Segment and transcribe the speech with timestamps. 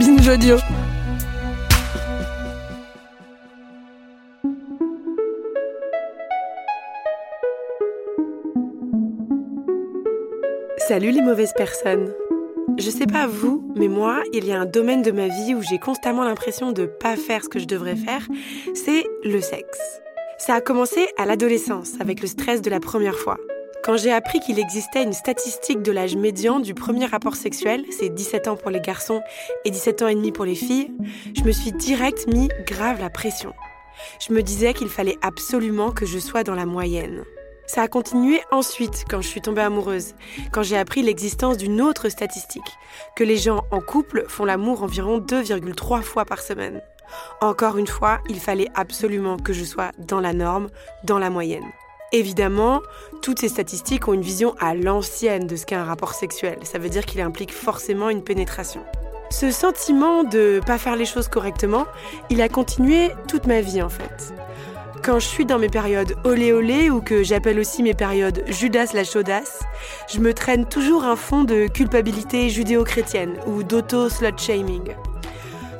[0.00, 0.56] Binge audio.
[10.78, 12.14] Salut les mauvaises personnes.
[12.78, 15.60] Je sais pas vous, mais moi, il y a un domaine de ma vie où
[15.60, 18.26] j'ai constamment l'impression de pas faire ce que je devrais faire,
[18.72, 20.00] c'est le sexe.
[20.38, 23.36] Ça a commencé à l'adolescence, avec le stress de la première fois.
[23.82, 28.10] Quand j'ai appris qu'il existait une statistique de l'âge médian du premier rapport sexuel, c'est
[28.10, 29.22] 17 ans pour les garçons
[29.64, 30.92] et 17 ans et demi pour les filles,
[31.34, 33.54] je me suis direct mis grave la pression.
[34.20, 37.24] Je me disais qu'il fallait absolument que je sois dans la moyenne.
[37.66, 40.14] Ça a continué ensuite quand je suis tombée amoureuse,
[40.52, 42.76] quand j'ai appris l'existence d'une autre statistique,
[43.16, 46.82] que les gens en couple font l'amour environ 2,3 fois par semaine.
[47.40, 50.68] Encore une fois, il fallait absolument que je sois dans la norme,
[51.04, 51.70] dans la moyenne.
[52.12, 52.80] Évidemment,
[53.22, 56.58] toutes ces statistiques ont une vision à l'ancienne de ce qu'est un rapport sexuel.
[56.64, 58.82] Ça veut dire qu'il implique forcément une pénétration.
[59.30, 61.86] Ce sentiment de pas faire les choses correctement,
[62.28, 64.34] il a continué toute ma vie en fait.
[65.04, 68.90] Quand je suis dans mes périodes olé olé ou que j'appelle aussi mes périodes Judas
[68.92, 69.60] la chaudasse,
[70.12, 74.94] je me traîne toujours un fond de culpabilité judéo-chrétienne ou d'auto-slut-shaming.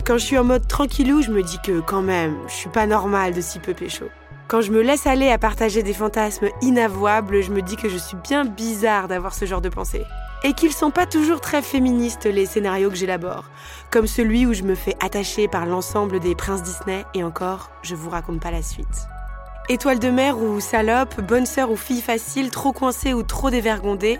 [0.06, 2.86] Quand je suis en mode tranquillou, je me dis que quand même, je suis pas
[2.86, 4.06] normale de si peu pécho.
[4.50, 7.96] Quand je me laisse aller à partager des fantasmes inavouables, je me dis que je
[7.96, 10.04] suis bien bizarre d'avoir ce genre de pensée.
[10.42, 13.44] Et qu'ils sont pas toujours très féministes les scénarios que j'élabore,
[13.92, 17.94] comme celui où je me fais attacher par l'ensemble des princes Disney et encore, je
[17.94, 19.06] vous raconte pas la suite.
[19.68, 24.18] Étoile de mer ou salope, bonne sœur ou fille facile, trop coincée ou trop dévergondée,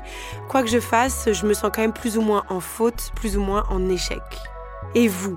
[0.48, 3.36] quoi que je fasse, je me sens quand même plus ou moins en faute, plus
[3.36, 4.22] ou moins en échec.
[4.94, 5.36] Et vous?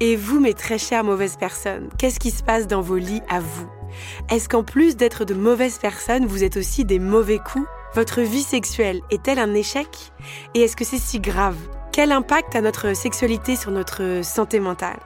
[0.00, 3.38] Et vous, mes très chères mauvaises personnes, qu'est-ce qui se passe dans vos lits à
[3.38, 3.68] vous?
[4.30, 7.66] Est-ce qu'en plus d'être de mauvaises personnes, vous êtes aussi des mauvais coups?
[7.94, 10.12] Votre vie sexuelle est-elle un échec?
[10.54, 11.56] Et est-ce que c'est si grave?
[11.92, 15.00] Quel impact a notre sexualité sur notre santé mentale?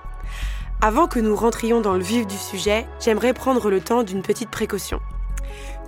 [0.81, 4.51] Avant que nous rentrions dans le vif du sujet, j'aimerais prendre le temps d'une petite
[4.51, 5.01] précaution.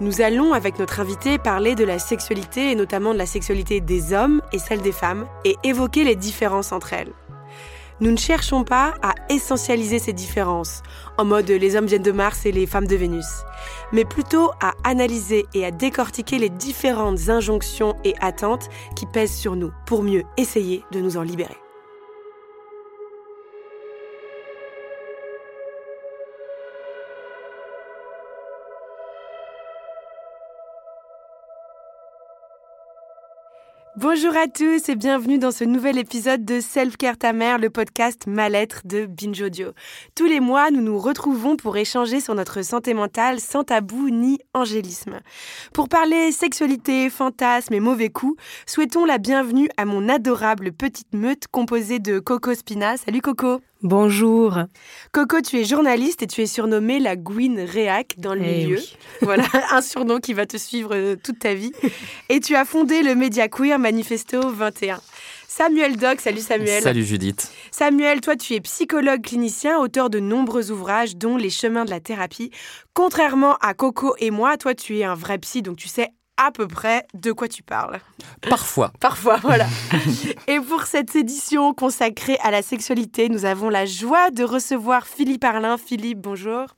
[0.00, 4.12] Nous allons, avec notre invité, parler de la sexualité et notamment de la sexualité des
[4.12, 7.12] hommes et celle des femmes et évoquer les différences entre elles.
[8.00, 10.82] Nous ne cherchons pas à essentialiser ces différences,
[11.18, 13.26] en mode les hommes viennent de Mars et les femmes de Vénus,
[13.92, 19.56] mais plutôt à analyser et à décortiquer les différentes injonctions et attentes qui pèsent sur
[19.56, 21.56] nous, pour mieux essayer de nous en libérer.
[34.00, 37.68] Bonjour à tous et bienvenue dans ce nouvel épisode de Self Care Ta Mère, le
[37.68, 39.72] podcast Mal-être de Binge Audio.
[40.14, 44.38] Tous les mois, nous nous retrouvons pour échanger sur notre santé mentale sans tabou ni
[44.54, 45.18] angélisme.
[45.74, 51.48] Pour parler sexualité, fantasmes et mauvais coups, souhaitons la bienvenue à mon adorable petite meute
[51.50, 52.98] composée de Coco Spina.
[52.98, 54.58] Salut Coco Bonjour.
[55.12, 58.78] Coco, tu es journaliste et tu es surnommée la Gwyn Réac dans le Eh milieu.
[58.78, 58.96] oui.
[59.22, 61.72] Voilà, un surnom qui va te suivre euh, toute ta vie.
[62.28, 65.00] Et tu as fondé le média queer Manifesto 21.
[65.46, 66.82] Samuel Doc, salut Samuel.
[66.82, 67.50] Salut Judith.
[67.70, 72.00] Samuel, toi tu es psychologue clinicien, auteur de nombreux ouvrages dont Les chemins de la
[72.00, 72.50] thérapie.
[72.94, 76.50] Contrairement à Coco et moi, toi tu es un vrai psy, donc tu sais à
[76.50, 78.00] peu près de quoi tu parles.
[78.40, 78.92] Parfois.
[79.00, 79.66] Parfois, voilà.
[80.46, 85.44] Et pour cette édition consacrée à la sexualité, nous avons la joie de recevoir Philippe
[85.44, 85.76] Arlin.
[85.76, 86.68] Philippe, bonjour.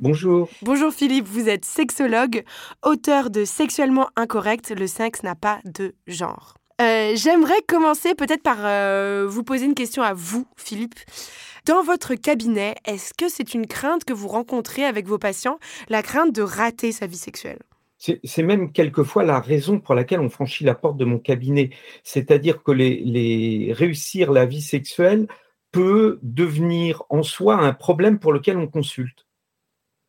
[0.00, 0.48] Bonjour.
[0.62, 2.44] Bonjour Philippe, vous êtes sexologue,
[2.84, 6.54] auteur de Sexuellement incorrect, le sexe n'a pas de genre.
[6.80, 11.00] Euh, J'aimerais commencer peut-être par euh, vous poser une question à vous, Philippe.
[11.66, 16.02] Dans votre cabinet, est-ce que c'est une crainte que vous rencontrez avec vos patients, la
[16.02, 17.58] crainte de rater sa vie sexuelle?
[17.98, 21.70] C'est même quelquefois la raison pour laquelle on franchit la porte de mon cabinet.
[22.04, 22.70] C'est-à-dire que
[23.72, 25.26] réussir la vie sexuelle
[25.72, 29.26] peut devenir en soi un problème pour lequel on consulte.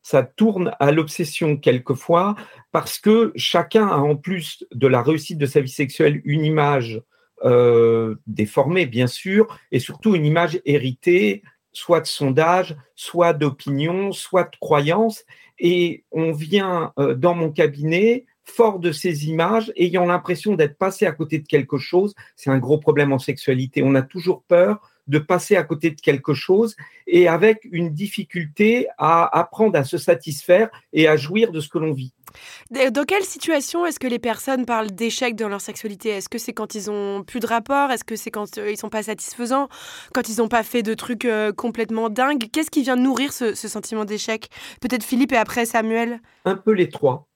[0.02, 2.34] Ça tourne à l'obsession quelquefois
[2.72, 7.02] parce que chacun a en plus de la réussite de sa vie sexuelle une image
[7.44, 14.44] euh, déformée, bien sûr, et surtout une image héritée, soit de sondage, soit d'opinion, soit
[14.44, 15.24] de croyance.
[15.60, 21.06] Et on vient euh, dans mon cabinet fort de ces images, ayant l'impression d'être passé
[21.06, 22.14] à côté de quelque chose.
[22.34, 23.82] C'est un gros problème en sexualité.
[23.84, 26.76] On a toujours peur de passer à côté de quelque chose
[27.06, 31.78] et avec une difficulté à apprendre à se satisfaire et à jouir de ce que
[31.78, 32.12] l'on vit.
[32.70, 36.10] Dans quelle situation est-ce que les personnes parlent d'échec dans leur sexualité?
[36.10, 37.90] Est-ce que c'est quand ils ont plus de rapport?
[37.90, 39.68] Est-ce que c'est quand euh, ils sont pas satisfaisants?
[40.14, 42.48] Quand ils n'ont pas fait de trucs euh, complètement dingues?
[42.52, 44.48] Qu'est-ce qui vient nourrir ce sentiment d'échec?
[44.80, 46.20] Peut-être Philippe et après Samuel.
[46.44, 47.29] Un peu les trois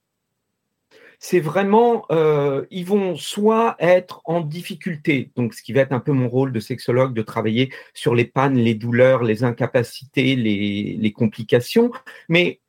[1.19, 5.99] c'est vraiment, euh, ils vont soit être en difficulté, donc ce qui va être un
[5.99, 10.97] peu mon rôle de sexologue, de travailler sur les pannes, les douleurs, les incapacités, les,
[10.99, 11.91] les complications,
[12.29, 12.59] mais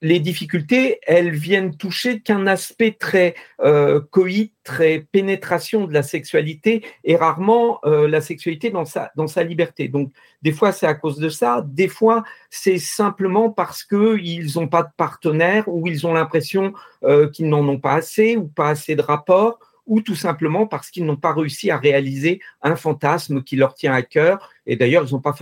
[0.00, 6.84] les difficultés, elles viennent toucher qu'un aspect très euh, coït, très pénétration de la sexualité
[7.02, 9.88] et rarement euh, la sexualité dans sa, dans sa liberté.
[9.88, 10.12] Donc,
[10.42, 14.84] des fois, c'est à cause de ça, des fois, c'est simplement parce qu'ils n'ont pas
[14.84, 16.72] de partenaire ou ils ont l'impression
[17.02, 20.90] euh, qu'ils n'en ont pas assez ou pas assez de rapport ou tout simplement parce
[20.90, 24.50] qu'ils n'ont pas réussi à réaliser un fantasme qui leur tient à cœur.
[24.66, 25.34] Et d'ailleurs, ils n'ont pas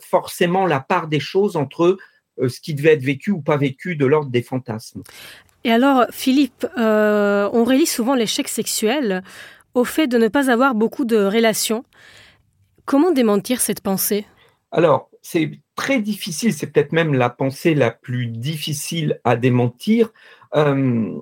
[0.00, 1.98] forcément la part des choses entre eux
[2.38, 5.02] ce qui devait être vécu ou pas vécu de l'ordre des fantasmes.
[5.64, 9.22] Et alors, Philippe, euh, on relie souvent l'échec sexuel
[9.74, 11.84] au fait de ne pas avoir beaucoup de relations.
[12.84, 14.26] Comment démentir cette pensée?
[14.72, 20.10] Alors, c'est très difficile, c'est peut-être même la pensée la plus difficile à démentir.
[20.56, 21.12] Euh,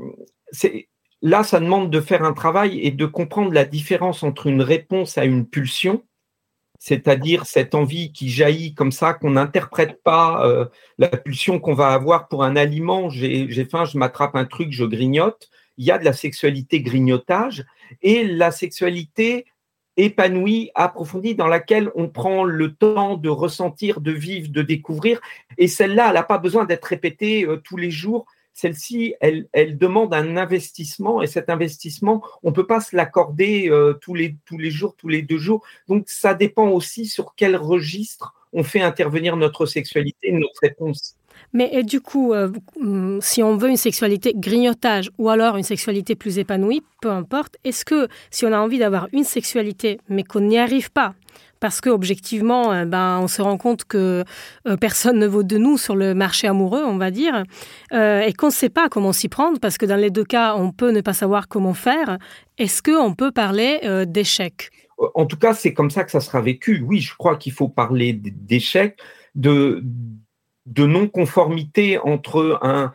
[1.21, 5.19] là, ça demande de faire un travail et de comprendre la différence entre une réponse
[5.19, 6.03] à une pulsion
[6.81, 10.65] c'est-à-dire cette envie qui jaillit comme ça, qu'on n'interprète pas euh,
[10.97, 13.11] la pulsion qu'on va avoir pour un aliment.
[13.11, 15.51] J'ai faim, je m'attrape un truc, je grignote.
[15.77, 17.67] Il y a de la sexualité grignotage
[18.01, 19.45] et la sexualité
[19.99, 25.21] épanouie, approfondie, dans laquelle on prend le temps de ressentir, de vivre, de découvrir.
[25.59, 28.25] Et celle-là, elle n'a pas besoin d'être répétée euh, tous les jours
[28.61, 33.95] celle-ci, elle, demande un investissement et cet investissement, on ne peut pas se l'accorder euh,
[33.95, 34.37] tous, les,
[34.71, 35.65] jours, tous les deux jours.
[35.89, 41.17] Donc, ça dépend aussi sur quel registre on fait intervenir notre sexualité, notre réponse.
[41.55, 46.15] Mais du coup, euh, mm, si on veut une sexualité grignotage ou alors une sexualité
[46.15, 50.41] plus épanouie, peu importe, est-ce que si on a envie d'avoir une sexualité mais qu'on
[50.41, 51.15] n'y arrive pas,
[51.61, 54.25] parce que objectivement, euh, ben, on se rend compte que
[54.67, 57.45] euh, personne ne vaut de nous sur le marché amoureux, on va dire,
[57.93, 60.57] euh, et qu'on ne sait pas comment s'y prendre, parce que dans les deux cas,
[60.57, 62.19] on peut ne pas savoir comment faire.
[62.59, 64.71] Est-ce qu'on peut parler d'échec
[65.15, 66.85] En tout cas, c'est comme ça que ça sera vécu.
[66.87, 68.99] Oui, je crois qu'il faut parler d'échec,
[69.35, 69.83] de,
[70.67, 72.93] de non-conformité entre un,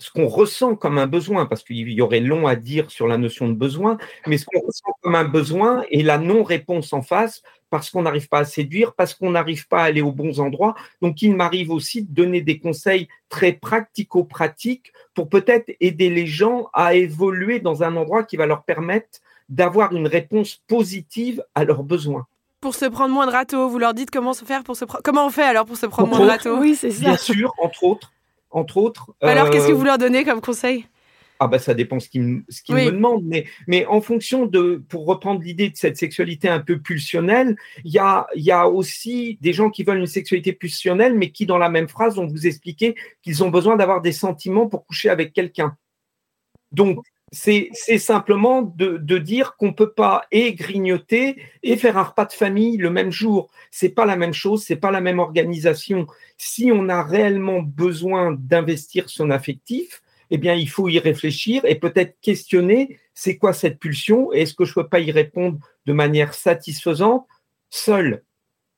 [0.00, 3.18] ce qu'on ressent comme un besoin, parce qu'il y aurait long à dire sur la
[3.18, 7.42] notion de besoin, mais ce qu'on ressent comme un besoin et la non-réponse en face,
[7.68, 10.74] parce qu'on n'arrive pas à séduire, parce qu'on n'arrive pas à aller aux bons endroits.
[11.02, 16.68] Donc, il m'arrive aussi de donner des conseils très pratico-pratiques pour peut-être aider les gens
[16.72, 19.20] à évoluer dans un endroit qui va leur permettre
[19.50, 22.26] d'avoir une réponse positive à leurs besoins
[22.60, 23.68] pour se prendre moins de râteaux.
[23.70, 26.08] Vous leur dites comment se faire pour se comment on fait alors pour se prendre
[26.08, 26.58] moins de râteaux?
[26.58, 27.00] Oui, c'est ça.
[27.00, 28.12] Bien sûr, entre autres
[28.50, 29.12] entre autres.
[29.20, 30.86] Alors, qu'est-ce que euh, vous leur donnez comme conseil?
[31.42, 35.40] Ah ben ça dépend ce qu'ils me demandent, mais, mais en fonction de, pour reprendre
[35.40, 39.70] l'idée de cette sexualité un peu pulsionnelle, il y a, y a aussi des gens
[39.70, 43.42] qui veulent une sexualité pulsionnelle, mais qui dans la même phrase vont vous expliquer qu'ils
[43.42, 45.74] ont besoin d'avoir des sentiments pour coucher avec quelqu'un.
[46.72, 46.98] Donc
[47.32, 52.76] c'est simplement de, dire qu'on peut pas et grignoter et faire un repas de famille
[52.76, 53.50] le même jour.
[53.70, 56.06] C'est pas la même chose, c'est pas la même organisation.
[56.38, 61.74] Si on a réellement besoin d'investir son affectif, eh bien, il faut y réfléchir et
[61.76, 64.32] peut-être questionner c'est quoi cette pulsion?
[64.32, 67.26] Et est-ce que je peux pas y répondre de manière satisfaisante
[67.68, 68.22] seul?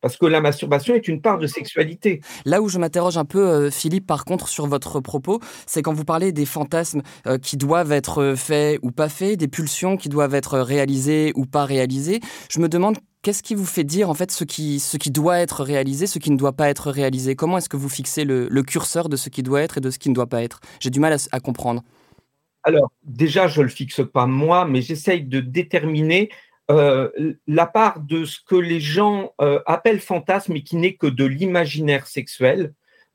[0.03, 2.21] Parce que la masturbation est une part de sexualité.
[2.45, 5.95] Là où je m'interroge un peu, euh, Philippe, par contre, sur votre propos, c'est quand
[5.95, 10.11] vous parlez des fantasmes euh, qui doivent être faits ou pas faits, des pulsions qui
[10.11, 12.21] doivent être réalisées ou pas réalisées.
[12.51, 15.39] Je me demande qu'est-ce qui vous fait dire en fait ce qui, ce qui doit
[15.39, 17.37] être réalisé, ce qui ne doit pas être réalisé?
[17.37, 19.99] Comment est-ce que vous fixez le, curseur de ce qui doit être et de ce
[19.99, 20.61] qui ne doit pas être?
[20.81, 21.83] J'ai du mal à, comprendre.
[22.65, 26.31] Alors, déjà, je ne le fixe pas moi, mais j'essaye de déterminer
[26.71, 31.09] euh, la part de ce que les gens euh, appellent fantasme et qui n'est que
[31.09, 32.73] de l'imaginaire sexuel,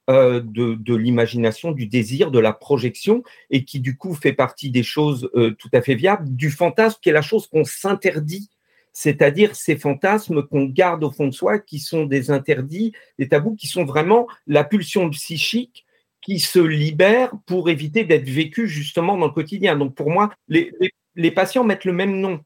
[0.09, 4.83] euh, de, l'imagination, du désir, de la projection, et qui du coup fait partie des
[4.83, 8.49] choses tout à fait viables, du fantasme qui est la chose qu'on s'interdit,
[8.93, 13.55] c'est-à-dire ces fantasmes qu'on garde au fond de soi, qui sont des interdits, des tabous,
[13.55, 15.85] qui sont vraiment la pulsion psychique
[16.21, 19.77] qui se libère pour éviter d'être vécu justement dans le quotidien.
[19.77, 22.41] Donc pour moi, les patients mettent le même nom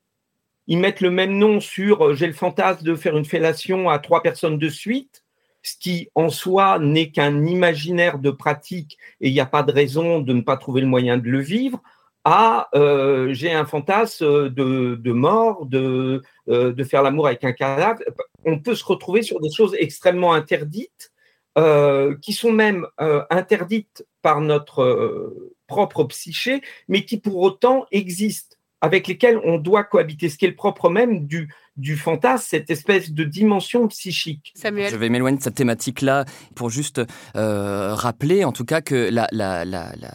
[0.68, 4.00] ils mettent le même nom sur euh, j'ai le fantasme de faire une fellation à
[4.00, 5.24] trois personnes de suite,
[5.64, 9.72] ce qui en soi n'est qu'un imaginaire de pratique et il n'y a pas de
[9.72, 11.82] raison de ne pas trouver le moyen de le vivre.
[12.24, 17.52] à euh, j'ai un fantasme de, de mort, de, euh, de faire l'amour avec un
[17.52, 18.00] cadavre.
[18.46, 21.12] On peut se retrouver sur des choses extrêmement interdites,
[21.58, 22.88] euh, qui sont même
[23.30, 25.34] interdites par notre
[25.68, 30.50] propre psyché, mais qui pour autant existent, avec lesquelles on doit cohabiter, ce qui est
[30.50, 34.54] le propre même du, du fantasme, cette espèce de dimension psychique.
[34.62, 37.02] Je vais m'éloigner de cette thématique-là pour juste
[37.38, 39.28] euh, rappeler, en tout cas, que la,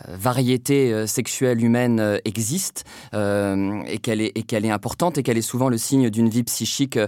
[0.09, 5.69] variété euh, sexuelle humaine euh, existe et qu'elle est, est, importante et qu'elle est souvent
[5.69, 6.99] le signe d'une vie psychique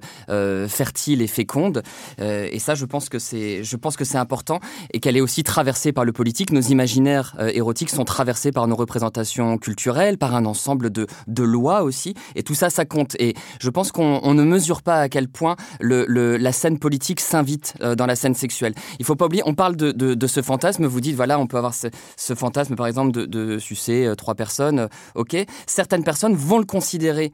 [0.69, 1.83] fertile et féconde.
[2.19, 4.61] et ça, je pense que c'est, je pense que c'est important
[4.93, 6.53] et qu'elle est aussi traversée par le politique.
[6.53, 11.83] Nos imaginaires érotiques sont traversés par nos représentations culturelles, par un ensemble de, de lois
[11.83, 12.15] aussi.
[12.35, 13.17] Et tout ça, ça compte.
[13.19, 17.95] Et je pense qu'on ne mesure pas à quel point la scène politique s'invite euh,
[17.95, 18.75] dans la scène sexuelle.
[18.99, 21.75] Il faut pas oublier, on parle de, ce fantasme, vous dites, voilà, on peut avoir
[21.75, 21.89] ce,
[22.35, 25.37] fantasme, par exemple, de, sucer euh, trois personnes, euh, ok.
[25.67, 27.33] Certaines personnes vont le considérer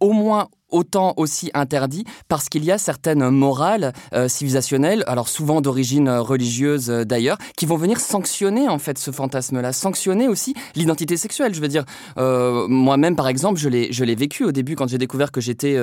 [0.00, 5.60] au moins autant aussi interdit parce qu'il y a certaines morales euh, civilisationnelles, alors souvent
[5.60, 11.16] d'origine religieuse euh, d'ailleurs, qui vont venir sanctionner en fait ce fantasme-là, sanctionner aussi l'identité
[11.16, 11.54] sexuelle.
[11.54, 11.84] Je veux dire,
[12.18, 15.40] euh, moi-même par exemple, je l'ai, je l'ai vécu au début quand j'ai découvert que
[15.40, 15.76] j'étais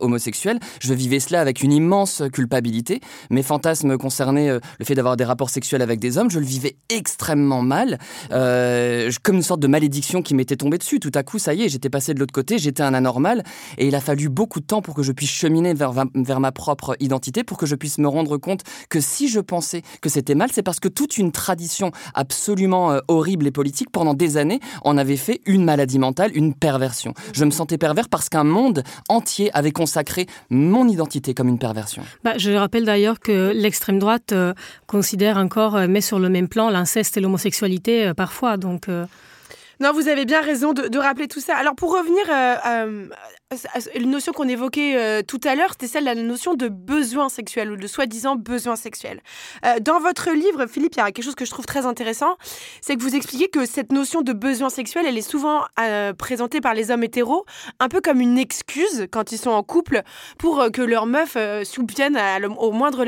[0.00, 0.58] homosexuel.
[0.80, 3.00] Je vivais cela avec une immense culpabilité.
[3.30, 6.76] Mes fantasmes concernaient le fait d'avoir des rapports sexuels avec des hommes, je le vivais
[6.88, 7.98] extrêmement mal,
[8.30, 11.00] comme une sorte de malédiction qui m'était tombée dessus.
[11.00, 13.42] Tout à coup, ça y est, j'étais passé de l'autre côté, j'étais un anormal,
[13.78, 16.96] et il a fallu beaucoup de temps pour que je puisse cheminer vers, ma propre
[17.00, 20.50] identité, pour que je puisse me rendre compte que si je pensais que c'était mal,
[20.52, 24.96] c'est parce que toute une tradition absolument euh, horrible et politique, pendant des années, en
[24.96, 27.14] avait fait une maladie mentale, une perversion.
[27.32, 32.02] Je me sentais pervers parce qu'un monde entier avait consacré mon identité comme une perversion.
[32.24, 34.54] Bah, je rappelle d'ailleurs que l'extrême droite euh,
[34.86, 38.56] considère encore, euh, met sur le même plan l'inceste et l'homosexualité parfois.
[38.56, 38.88] Donc.
[39.80, 41.56] Non, vous avez bien raison de, rappeler tout ça.
[41.56, 42.28] Alors pour revenir
[43.96, 47.28] une notion qu'on évoquait euh, tout à l'heure, c'était celle de la notion de besoin
[47.28, 49.22] sexuel ou de soi-disant besoin sexuel.
[49.64, 52.36] Euh, dans votre livre, Philippe, il y a quelque chose que je trouve très intéressant,
[52.80, 56.60] c'est que vous expliquez que cette notion de besoin sexuel, elle est souvent euh, présentée
[56.60, 57.44] par les hommes hétéros
[57.80, 60.02] un peu comme une excuse quand ils sont en couple
[60.38, 62.18] pour que leur meuf soutienne
[62.58, 63.04] au, moindre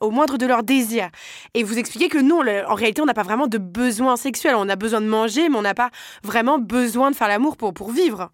[0.00, 1.10] au moindre de leurs désirs.
[1.54, 4.54] Et vous expliquez que nous, en réalité, on n'a pas vraiment de besoin sexuel.
[4.56, 5.90] On a besoin de manger, mais on n'a pas
[6.22, 8.30] vraiment besoin de faire l'amour pour, pour vivre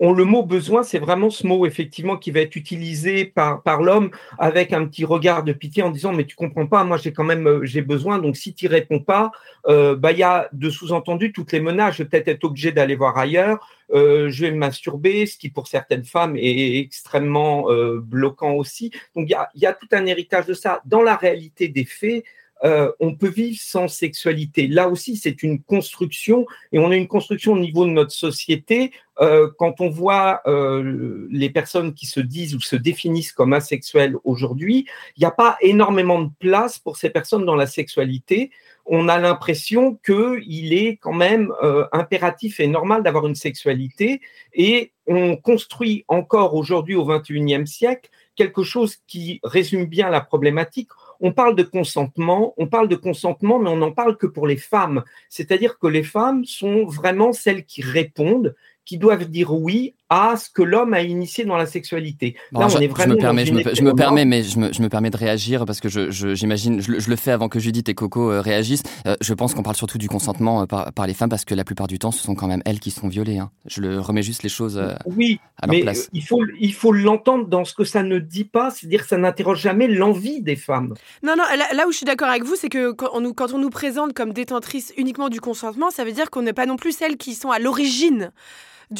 [0.00, 3.82] on, le mot besoin, c'est vraiment ce mot effectivement qui va être utilisé par, par
[3.82, 7.12] l'homme avec un petit regard de pitié en disant mais tu comprends pas, moi j'ai
[7.12, 9.30] quand même euh, j'ai besoin donc si tu réponds pas,
[9.68, 11.96] euh, bah il y a de sous-entendu toutes les menaces.
[11.96, 13.68] Je vais peut-être être obligé d'aller voir ailleurs.
[13.92, 17.66] Euh, je vais me masturber, ce qui pour certaines femmes est extrêmement
[17.98, 18.90] bloquant aussi.
[19.14, 20.80] Donc il y a, y a tout un héritage de ça.
[20.86, 22.24] Dans la réalité des faits,
[22.64, 24.66] euh, on peut vivre sans sexualité.
[24.66, 28.92] Là aussi, c'est une construction et on a une construction au niveau de notre société.
[29.20, 34.16] Euh, quand on voit euh, les personnes qui se disent ou se définissent comme asexuelles
[34.24, 34.86] aujourd'hui,
[35.16, 38.50] il n'y a pas énormément de place pour ces personnes dans la sexualité.
[38.86, 41.52] On a l'impression qu'il est quand même
[41.92, 44.20] impératif et normal d'avoir une sexualité
[44.52, 50.88] et on construit encore aujourd'hui au XXIe siècle quelque chose qui résume bien la problématique
[51.20, 54.56] on parle de consentement, on parle de consentement, mais on n'en parle que pour les
[54.56, 55.04] femmes.
[55.28, 60.50] C'est-à-dire que les femmes sont vraiment celles qui répondent, qui doivent dire oui à ce
[60.50, 62.36] que l'homme a initié dans la sexualité.
[62.50, 63.52] Là, on est vraiment je me permets, je
[63.82, 67.48] me, permets, mais je me, permets de réagir parce que j'imagine, je, le fais avant
[67.48, 68.82] que Judith et Coco euh, réagissent.
[69.06, 71.62] Euh, je pense qu'on parle surtout du consentement euh, par, les femmes parce que la
[71.62, 73.38] plupart du temps, ce sont quand même elles qui sont violées.
[73.38, 73.50] Hein.
[73.66, 76.08] Je le remets juste les choses oui, à leur mais place.
[76.12, 79.16] Il faut, il faut l'entendre dans ce que ça ne dit pas, c'est-à-dire que ça
[79.16, 80.94] n'interroge jamais l'envie des femmes.
[81.22, 83.52] Non, non, là, où je suis d'accord avec vous, c'est que quand on, nous, quand
[83.52, 86.76] on nous présente comme détentrice uniquement du consentement, ça veut dire qu'on n'est pas non
[86.76, 88.32] plus celles qui sont à l'origine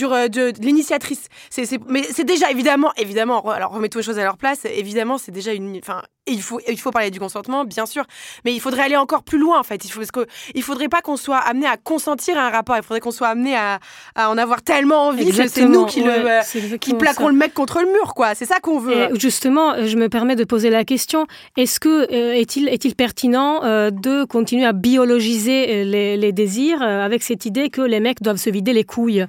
[0.02, 1.26] euh, de, l'initiatrice.
[1.50, 5.32] C'est, mais c'est déjà évidemment, évidemment, alors remettons les choses à leur place, évidemment, c'est
[5.32, 5.76] déjà une.
[5.78, 8.04] Enfin, il faut, il faut parler du consentement, bien sûr,
[8.44, 9.84] mais il faudrait aller encore plus loin, en fait.
[9.84, 12.76] Il, faut, parce que, il faudrait pas qu'on soit amené à consentir à un rapport,
[12.76, 13.80] il faudrait qu'on soit amené à,
[14.14, 17.52] à, en avoir tellement envie que c'est nous qui, le, euh, qui plaquons le mec
[17.52, 18.36] contre le mur, quoi.
[18.36, 19.08] C'est ça qu'on veut.
[19.18, 24.24] justement, je me permets de poser la question est-ce que euh, est-il est-il pertinent de
[24.24, 28.72] continuer à biologiser les, les désirs avec cette idée que les mecs doivent se vider
[28.72, 29.26] les couilles?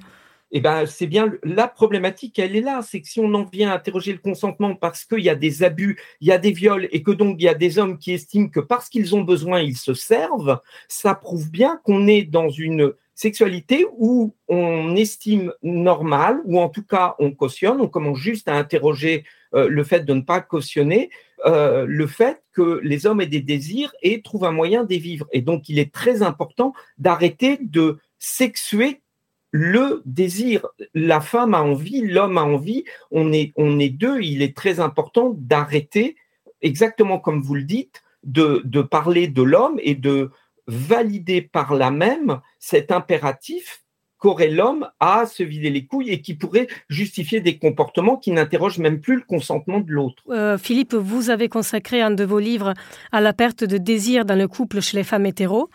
[0.52, 2.82] Eh ben, c'est bien la problématique, elle est là.
[2.82, 5.62] C'est que si on en vient à interroger le consentement parce qu'il y a des
[5.62, 8.12] abus, il y a des viols et que donc il y a des hommes qui
[8.12, 12.50] estiment que parce qu'ils ont besoin, ils se servent, ça prouve bien qu'on est dans
[12.50, 18.48] une sexualité où on estime normal, ou en tout cas on cautionne, on commence juste
[18.48, 21.10] à interroger euh, le fait de ne pas cautionner,
[21.46, 25.26] euh, le fait que les hommes aient des désirs et trouvent un moyen d'y vivre.
[25.32, 29.01] Et donc il est très important d'arrêter de sexuer
[29.52, 30.66] le désir.
[30.94, 34.80] La femme a envie, l'homme a envie, on est, on est deux, il est très
[34.80, 36.16] important d'arrêter,
[36.62, 40.30] exactement comme vous le dites, de, de parler de l'homme et de
[40.66, 43.81] valider par là même cet impératif
[44.22, 48.78] qu'aurait l'homme à se vider les couilles et qui pourrait justifier des comportements qui n'interrogent
[48.78, 50.22] même plus le consentement de l'autre.
[50.30, 52.72] Euh, Philippe, vous avez consacré un de vos livres
[53.10, 55.70] à la perte de désir dans le couple chez les femmes hétéros.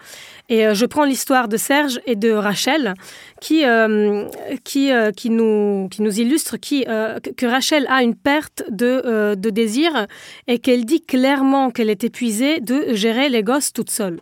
[0.47, 2.93] Et euh, je prends l'histoire de Serge et de Rachel
[3.41, 4.23] qui, euh,
[4.63, 10.07] qui, qui, nous, qui nous illustre qui, que Rachel a une perte de, de désir
[10.47, 14.21] et qu'elle dit clairement qu'elle est épuisée de gérer les gosses toute seule.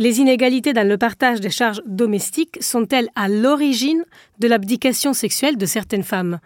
[0.00, 4.02] Les inégalités dans le partage des charges domestiques sont-elles à l'origine
[4.38, 6.40] de l'abdication sexuelle de certaines femmes?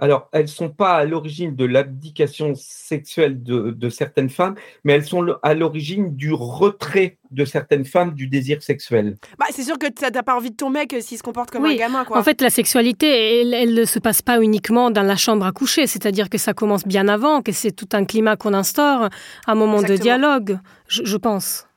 [0.00, 5.04] Alors, elles ne sont pas à l'origine de l'abdication sexuelle de, certaines femmes, mais elles
[5.04, 9.16] sont à l'origine du retrait de certaines femmes du désir sexuel.
[9.38, 11.52] Bah, c'est sûr que tu n'as pas envie de ton mec euh, s'il se comporte
[11.52, 12.04] comme un gamin.
[12.04, 12.18] Quoi.
[12.18, 15.86] En fait, la sexualité, elle, ne se passe pas uniquement dans la chambre à coucher,
[15.86, 19.10] c'est-à-dire que ça commence bien avant, que c'est tout un climat qu'on instaure,
[19.46, 20.58] un moment de dialogue,
[20.88, 21.68] je pense.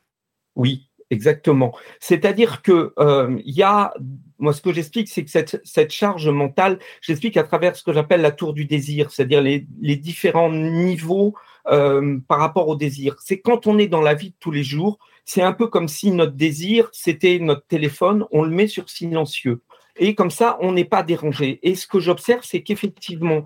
[0.55, 1.75] Oui, Exactement.
[1.99, 3.93] C'est-à-dire que euh, il y a,
[4.37, 7.93] moi ce que j'explique, c'est que cette, cette, charge mentale, j'explique à travers ce que
[7.93, 11.33] j'appelle la tour du désir, c'est-à-dire les, les, différents niveaux
[11.67, 13.15] euh, par rapport au désir.
[13.23, 15.87] C'est quand on est dans la vie de tous les jours, c'est un peu comme
[15.87, 19.61] si notre désir, c'était notre téléphone, on le met sur silencieux.
[19.97, 21.59] Et comme ça, on n'est pas dérangé.
[21.63, 23.45] Et ce que j'observe, c'est qu'effectivement,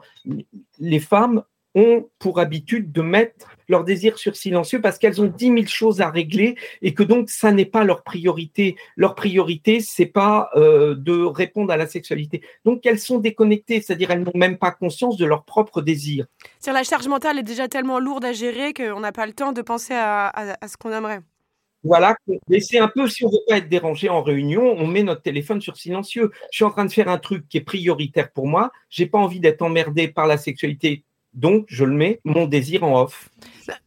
[0.79, 1.43] les femmes
[1.75, 6.01] ont pour habitude de mettre leur désir sur silencieux parce qu'elles ont dix mille choses
[6.01, 8.75] à régler et que donc ça n'est pas leur priorité.
[8.96, 12.42] Leur priorité, c'est pas euh, de répondre à la sexualité.
[12.65, 16.25] Donc elles sont déconnectées, c'est-à-dire elles n'ont même pas conscience de leur propre désir.
[16.65, 19.62] La charge mentale est déjà tellement lourde à gérer qu'on n'a pas le temps de
[19.62, 21.22] penser à, à, ce qu'on aimerait.
[21.84, 22.15] Voilà,
[22.48, 25.22] mais c'est un peu si on veut pas être dérangé en réunion, on met notre
[25.22, 26.32] téléphone sur silencieux.
[26.51, 28.72] Je suis en train de faire un truc qui est prioritaire pour moi.
[28.89, 33.01] J'ai pas envie d'être emmerdé par la sexualité donc, je le mets, mon désir en
[33.01, 33.29] off.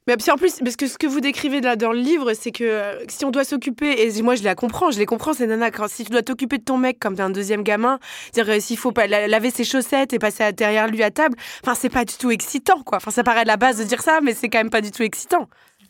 [0.06, 2.64] Mais en plus, parce que ce que vous décrivez là dans le livre, c'est que
[2.64, 5.70] euh, si on doit s'occuper, et moi je la comprends, je les comprends ces nanas,
[5.70, 7.98] quand si tu dois t'occuper de ton mec comme d'un deuxième gamin,
[8.32, 11.74] dire euh, s'il faut pas laver ses chaussettes et passer derrière lui à table, enfin
[11.74, 12.98] c'est pas du tout excitant quoi.
[12.98, 15.02] Enfin ça paraît la base de dire ça, mais c'est quand même pas du tout
[15.02, 15.48] excitant.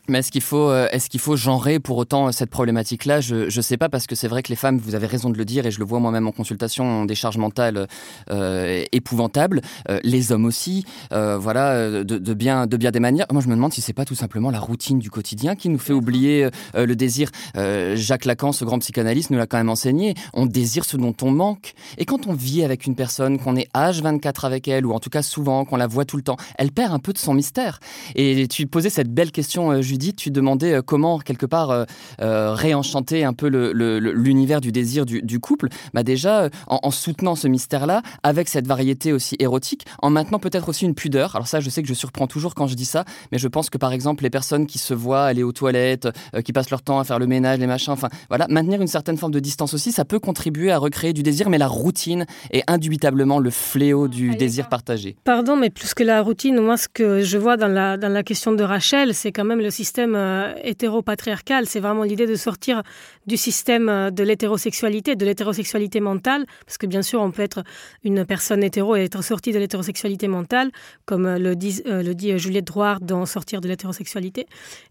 [0.09, 3.19] Mais est-ce qu'il faut, euh, est-ce qu'il faut genrer pour autant cette problématique-là?
[3.19, 5.37] Je ne sais pas parce que c'est vrai que les femmes, vous avez raison de
[5.37, 7.87] le dire et je le vois moi-même en consultation, ont des charges mentales
[8.31, 9.61] euh, épouvantables.
[9.89, 13.25] Euh, les hommes aussi, voilà, de, bien, de bien des manières.
[13.31, 15.77] Moi, je me demande si c'est pas tout simplement la routine du quotidien qui nous
[15.77, 17.29] fait oublier le désir.
[17.55, 20.15] Jacques Lacan, ce grand psychanalyste, nous l'a quand même enseigné.
[20.33, 21.73] On désire ce dont on manque.
[21.97, 25.09] Et quand on vit avec une personne, qu'on est H24 avec elle, ou en tout
[25.09, 27.79] cas souvent, qu'on la voit tout le temps, elle perd un peu de son mystère.
[28.15, 31.85] Et tu posais cette belle question, dit, tu demandais euh, comment, quelque part, euh,
[32.21, 35.69] euh, réenchanter un peu l'univers du désir du, couple.
[35.93, 40.85] Bah déjà, en, soutenant ce mystère-là, avec cette variété aussi érotique, en maintenant peut-être aussi
[40.85, 41.35] une pudeur.
[41.35, 43.69] Alors ça, je sais que je surprends toujours quand je dis ça, mais je pense
[43.69, 46.07] que par exemple, les personnes qui se voient aller aux toilettes,
[46.43, 49.17] qui passent leur temps à faire le ménage, les machins, enfin voilà, maintenir une certaine
[49.17, 52.63] forme de distance aussi, ça peut contribuer à recréer du désir, mais la routine est
[52.67, 55.15] indubitablement le fléau du désir partagé.
[55.23, 58.23] Pardon, mais plus que la routine, moi, ce que je vois dans la, dans la
[58.23, 61.65] question de Rachel, c'est quand même le système système euh, hétéropatriarcal.
[61.65, 62.83] C'est vraiment l'idée de sortir
[63.27, 67.63] du système euh, de l'hétérosexualité, de l'hétérosexualité mentale, parce que bien sûr, on peut être
[68.03, 70.71] une personne hétéro et être sorti de l'hétérosexualité mentale,
[71.05, 74.47] comme euh, le dit, le dit Juliette Drouard dans Sortir de l'hétérosexualité.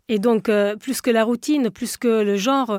[0.09, 0.49] Et donc,
[0.81, 2.79] plus que la routine, plus que le genre,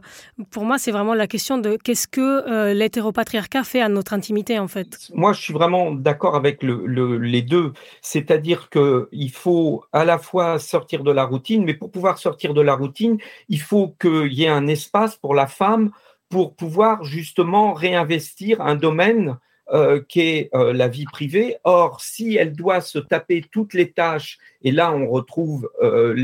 [0.49, 4.69] pour moi, c'est vraiment la question de qu'est-ce que l'hétéropatriarcat fait à notre intimité, en
[4.69, 5.09] fait.
[5.13, 7.73] Moi, je suis vraiment d'accord avec le, les deux.
[8.01, 12.61] C'est-à-dire qu'il faut à la fois sortir de la routine, mais pour pouvoir sortir de
[12.61, 13.17] la routine,
[13.49, 15.91] il faut qu'il y ait un espace pour la femme
[16.29, 19.37] pour pouvoir justement réinvestir un domaine
[19.73, 21.57] euh, qui est euh, la vie privée.
[21.63, 26.15] Or, si elle doit se taper toutes les tâches, et là on retrouve euh,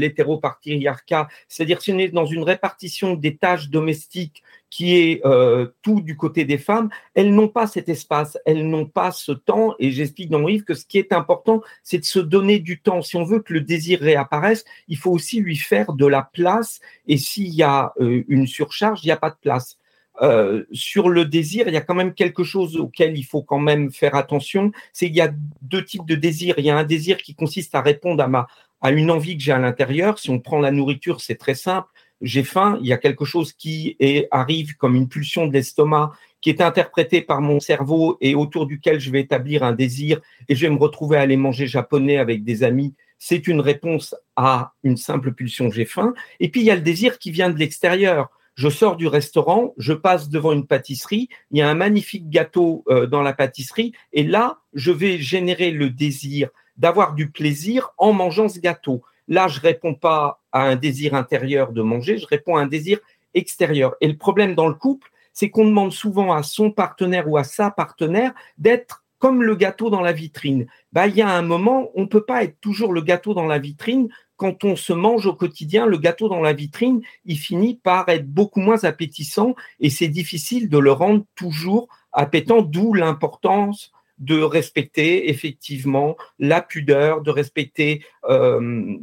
[1.48, 6.18] c'est-à-dire si on est dans une répartition des tâches domestiques qui est euh, tout du
[6.18, 9.76] côté des femmes, elles n'ont pas cet espace, elles n'ont pas ce temps.
[9.78, 12.82] Et j'explique dans mon livre que ce qui est important, c'est de se donner du
[12.82, 13.04] temps.
[13.04, 16.80] Si on veut que le désir réapparaisse, il faut aussi lui faire de la place.
[17.08, 19.78] Et s'il y a euh, une surcharge, il n'y a pas de place.
[20.22, 23.60] Euh, sur le désir, il y a quand même quelque chose auquel il faut quand
[23.60, 24.72] même faire attention.
[24.92, 26.56] C'est qu'il y a deux types de désirs.
[26.58, 28.48] Il y a un désir qui consiste à répondre à ma
[28.82, 30.20] à une envie que j'ai à l'intérieur.
[30.20, 31.88] Si on prend la nourriture, c'est très simple
[32.24, 33.98] j'ai faim, il y a quelque chose qui
[34.32, 39.00] arrive comme une pulsion de l'estomac qui est interprétée par mon cerveau et autour duquel
[39.00, 42.44] je vais établir un désir et je vais me retrouver à aller manger japonais avec
[42.44, 42.96] des amis.
[43.20, 46.14] C'est une réponse à une simple pulsion j'ai faim.
[46.40, 48.30] Et puis il y a le désir qui vient de l'extérieur.
[48.56, 52.84] Je sors du restaurant, je passe devant une pâtisserie, il y a un magnifique gâteau
[52.88, 58.14] euh, dans la pâtisserie, et là, je vais générer le désir d'avoir du plaisir en
[58.14, 59.04] mangeant ce gâteau.
[59.28, 63.00] Là, je réponds pas à un désir intérieur de manger, je réponds à un désir
[63.34, 63.96] extérieur.
[64.02, 67.44] Et le problème dans le couple, c'est qu'on demande souvent à son partenaire ou à
[67.44, 70.68] sa partenaire d'être comme le gâteau dans la vitrine.
[70.92, 73.46] Bah, il y a un moment, on ne peut pas être toujours le gâteau dans
[73.46, 74.10] la vitrine.
[74.44, 78.28] Quand on se mange au quotidien, le gâteau dans la vitrine, il finit par être
[78.28, 85.30] beaucoup moins appétissant et c'est difficile de le rendre toujours appétant, d'où l'importance de respecter
[85.30, 88.98] effectivement la pudeur, de respecter euh,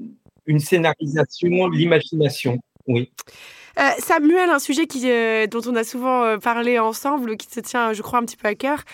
[0.44, 2.59] une scénarisation, l'imagination.
[2.87, 3.11] Oui.
[3.79, 7.94] Euh, Samuel, un sujet qui, euh, dont on a souvent parlé ensemble, qui se tient,
[7.94, 8.85] je crois, un petit peu à cœur,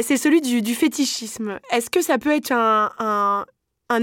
[0.00, 1.60] c'est celui du, fétichisme.
[1.70, 3.44] Est-ce que ça peut être un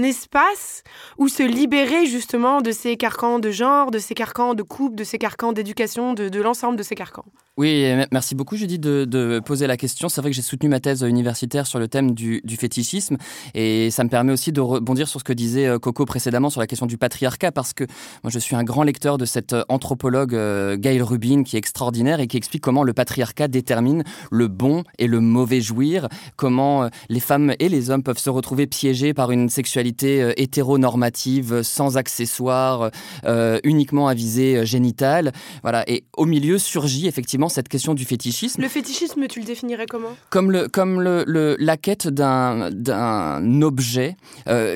[0.02, 0.82] espace
[1.16, 5.04] où se libérer justement de ces carcans de genre, de ces carcans de couple, de
[5.04, 7.24] ces carcans d'éducation, de, l'ensemble de ces carcans.
[7.58, 10.08] Oui, merci beaucoup Judy de, de poser la question.
[10.08, 13.16] C'est vrai que j'ai soutenu ma thèse universitaire sur le thème du, fétichisme
[13.52, 16.60] et ça me permet aussi de rebondir sur ce que disait euh, Coco précédemment sur
[16.60, 17.82] la question du patriarcat parce que
[18.22, 21.58] moi je suis un grand lecteur de cette euh, anthropologue euh, Gail Rubin qui est
[21.58, 26.88] extraordinaire et qui explique comment le patriarcat détermine le bon et le mauvais jouir, comment
[27.08, 32.92] les femmes et les hommes peuvent se retrouver piégés par une sexualité hétéronormative, sans accessoires,
[33.64, 35.32] uniquement à visée génitale.
[35.62, 35.82] Voilà.
[35.90, 38.60] Et au milieu surgit effectivement cette question du fétichisme.
[38.62, 40.14] Le fétichisme, tu le définirais comment?
[40.30, 44.16] Comme, le, comme le, la quête d'un, d'un objet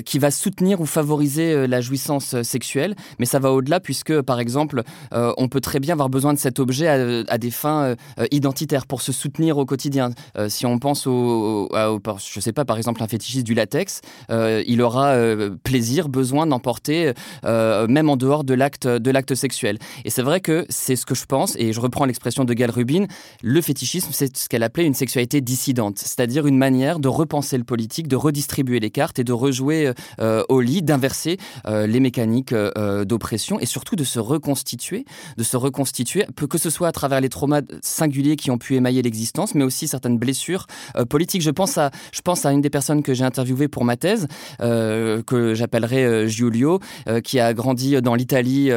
[0.04, 4.82] qui va soutenir ou favoriser la jouissance sexuelle, mais ça va au-delà puisque, par exemple,
[5.12, 6.88] on peut très bien avoir besoin de cet objet
[7.28, 7.94] à, des fins
[8.30, 10.10] identitaires pour se soutenir au quotidien.
[10.48, 14.82] si on pense au, au, je sais pas, par exemple, un fétichiste du latex, il
[14.82, 17.12] aura euh, plaisir, besoin d'emporter,
[17.44, 19.78] euh, même en dehors de l'acte de l'acte sexuel.
[20.04, 22.70] Et c'est vrai que c'est ce que je pense, et je reprends l'expression de Gal
[22.70, 23.06] Rubin,
[23.42, 27.64] le fétichisme, c'est ce qu'elle appelait une sexualité dissidente, c'est-à-dire une manière de repenser le
[27.64, 33.58] politique, de redistribuer les cartes et de rejouer euh, au lit, d'inverser les mécaniques d'oppression
[33.58, 35.04] et surtout de se reconstituer,
[35.36, 39.02] de se reconstituer, que ce soit à travers les traumas singuliers qui ont pu émailler
[39.02, 40.66] l'existence, mais aussi certaines blessures
[41.08, 41.42] politiques.
[41.42, 44.28] Je pense à, je pense à une des personnes que j'ai interviewées pour ma thèse,
[44.60, 48.70] euh, que j'appellerais euh, Giulio, euh, qui a grandi dans l'Italie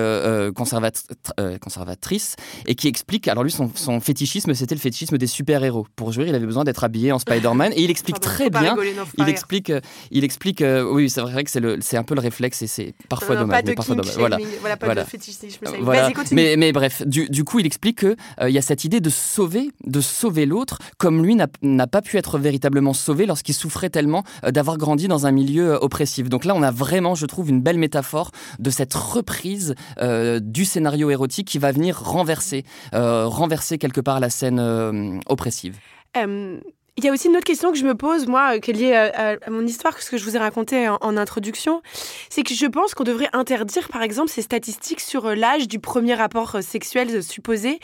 [0.55, 3.69] conservatrice et qui explique, alors lui, son,
[3.99, 5.87] fétichisme, c'était le fétichisme des super-héros.
[5.95, 8.75] Pour jouer, il avait besoin d'être habillé en Spider-Man et il explique très bien.
[9.17, 9.71] il explique,
[10.11, 13.63] il explique, oui, c'est vrai que c'est un peu le réflexe et c'est parfois dommage.
[13.65, 14.15] mais parfois dommage.
[14.17, 15.65] Voilà, voilà, pas de fétichisme.
[15.81, 16.11] Voilà.
[16.31, 19.09] Mais, mais, bref, du, du coup, il explique qu'il il y a cette idée de
[19.09, 24.23] sauver, de sauver l'autre, comme lui n'a pas pu être véritablement sauvé lorsqu'il souffrait tellement
[24.43, 26.29] d'avoir grandi dans un milieu oppressive.
[26.29, 30.65] Donc là, on a vraiment, je trouve, une belle métaphore de cette reprise euh, du
[30.65, 33.25] scénario érotique qui va venir renverser, euh,
[33.79, 35.77] quelque part la scène euh, oppressive.
[36.97, 38.93] Il y a aussi une autre question que je me pose, moi, qui est liée
[38.93, 41.81] à, mon histoire, ce que je vous ai raconté en, introduction.
[42.29, 46.13] C'est que je pense qu'on devrait interdire, par exemple, ces statistiques sur l'âge du premier
[46.13, 47.81] rapport sexuel supposé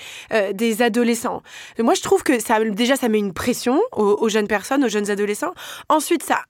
[0.53, 1.43] des adolescents.
[1.77, 5.09] Moi, je trouve que déjà, ça met une pression aux, aux jeunes personnes, aux jeunes
[5.09, 5.53] adolescents.
[5.89, 6.45] Ensuite, ça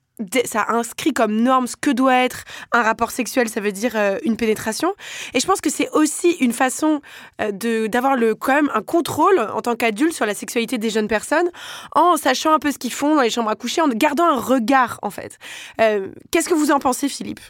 [0.45, 4.17] ça inscrit comme norme ce que doit être un rapport sexuel, ça veut dire euh,
[4.23, 4.93] une pénétration.
[5.33, 7.01] Et je pense que c'est aussi une façon
[7.41, 11.49] euh, d'avoir quand même un contrôle en tant qu'adulte sur la sexualité des jeunes personnes,
[11.93, 14.39] en sachant un peu ce qu'ils font dans les chambres à coucher, en gardant un
[14.39, 15.37] regard en fait.
[15.79, 17.41] Euh, qu'est-ce que vous en pensez, Philippe?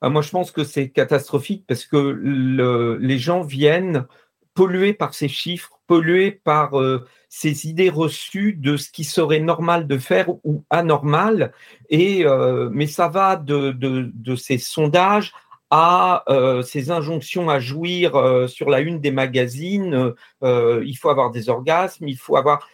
[0.00, 4.06] Ah, Moi, je pense que c'est catastrophique parce que le, les gens viennent
[4.58, 6.74] pollués par ces chiffres, pollués par
[7.28, 11.52] ces idées reçues de ce qui serait normal de faire ou anormal.
[11.90, 15.32] Et, euh, mais ça va de, de, de ces sondages
[15.70, 20.14] à euh, ces injonctions à jouir euh, sur la une des magazines.
[20.42, 22.66] Euh, il faut avoir des orgasmes, il faut avoir.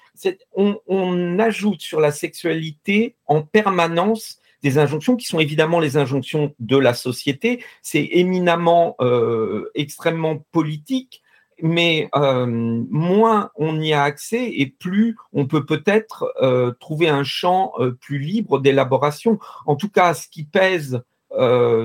[0.55, 6.55] On, on, ajoute sur la sexualité en permanence des injonctions qui sont évidemment les injonctions
[6.61, 7.63] de la société.
[7.83, 11.24] C'est éminemment euh, extrêmement politique
[11.63, 17.25] mais euh, moins on y a accès et plus on peut peut-être euh, trouver un
[17.25, 19.39] champ euh, plus libre d'élaboration.
[19.67, 21.03] En tout cas, ce qui pèse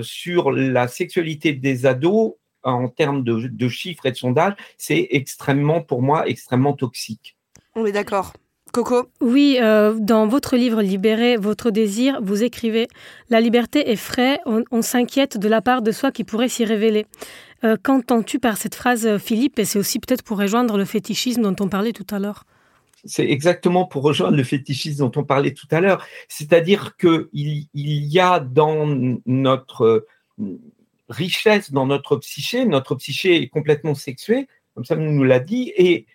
[0.04, 6.04] sur la sexualité des ados en termes de, chiffres et de sondages, c'est extrêmement, pour
[6.04, 7.36] moi, extrêmement toxique.
[7.74, 8.34] On est d'accord.
[8.72, 9.08] Coco?
[9.22, 12.88] Oui, dans votre livre Libérer votre désir, vous écrivez
[13.32, 17.08] La liberté est frais, on s'inquiète de la part de soi qui pourrait s'y révéler.
[17.64, 19.60] Euh, qu'entends-tu par cette phrase, euh, Philippe?
[19.60, 22.46] Et c'est aussi peut-être pour rejoindre le fétichisme dont on parlait tout à l'heure.
[23.06, 26.06] C'est exactement pour rejoindre le fétichisme dont on parlait tout à l'heure.
[26.28, 28.86] C'est-à-dire qu'il il y a dans
[29.26, 30.06] notre
[30.40, 30.60] euh,
[31.10, 36.06] richesse, dans notre psyché, notre psyché est complètement sexuée, comme ça nous l'a dit, et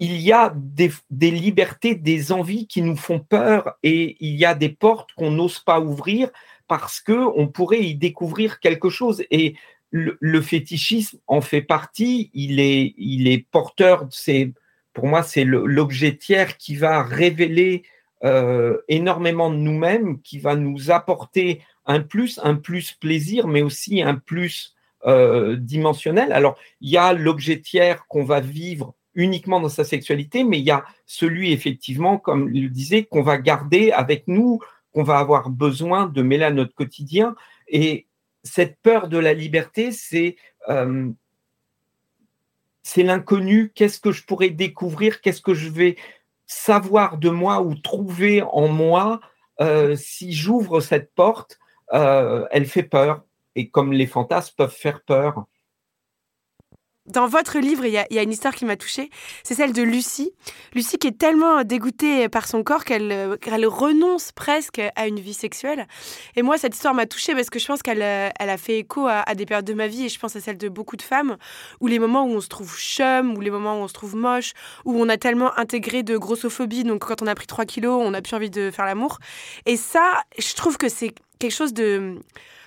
[0.00, 4.44] il y a des, des, libertés, des envies qui nous font peur, et il y
[4.44, 6.30] a des portes qu'on n'ose pas ouvrir
[6.66, 9.24] parce que on pourrait y découvrir quelque chose.
[9.30, 9.54] Et
[9.90, 12.30] le, fétichisme en fait partie.
[12.34, 14.06] Il est, porteur.
[14.10, 14.52] C'est
[14.92, 17.82] pour moi, c'est l'objet tiers qui va révéler
[18.24, 24.02] euh, énormément de nous-mêmes, qui va nous apporter un plus, un plus plaisir, mais aussi
[24.02, 24.74] un plus
[25.06, 26.32] euh, dimensionnel.
[26.32, 30.64] Alors, il y a l'objet tiers qu'on va vivre uniquement dans sa sexualité, mais il
[30.64, 34.60] y a celui, effectivement, comme il le disait, qu'on va garder avec nous,
[34.92, 37.34] qu'on va avoir besoin de mêler à notre quotidien.
[37.68, 38.06] Et
[38.44, 40.36] cette peur de la liberté, c'est
[40.68, 41.10] euh,
[42.82, 43.72] c'est l'inconnu.
[43.74, 45.20] Qu'est-ce que je pourrais découvrir?
[45.20, 45.96] Qu'est-ce que je vais
[46.46, 49.20] savoir de moi ou trouver en moi
[49.60, 51.58] euh, si j'ouvre cette porte
[51.92, 53.24] euh, Elle fait peur.
[53.56, 55.46] Et comme les fantasmes peuvent faire peur,
[57.06, 59.10] dans votre livre, il y, a, une histoire qui m'a touchée.
[59.42, 60.32] C'est celle de Lucie.
[60.74, 65.86] Lucie qui est tellement dégoûtée par son corps qu'elle renonce presque à une vie sexuelle.
[66.34, 69.06] Et moi, cette histoire m'a touchée parce que je pense qu'elle elle a fait écho
[69.06, 71.36] à, des périodes de ma vie et je pense à celle de beaucoup de femmes
[71.80, 74.16] où les moments où on se trouve chum, ou les moments où on se trouve
[74.16, 74.52] moche,
[74.86, 78.12] où on a tellement intégré de grossophobie, donc quand on a pris 3 kilos, on
[78.12, 79.18] n'a plus envie de faire l'amour.
[79.66, 82.18] Et ça, je trouve que c'est quelque chose de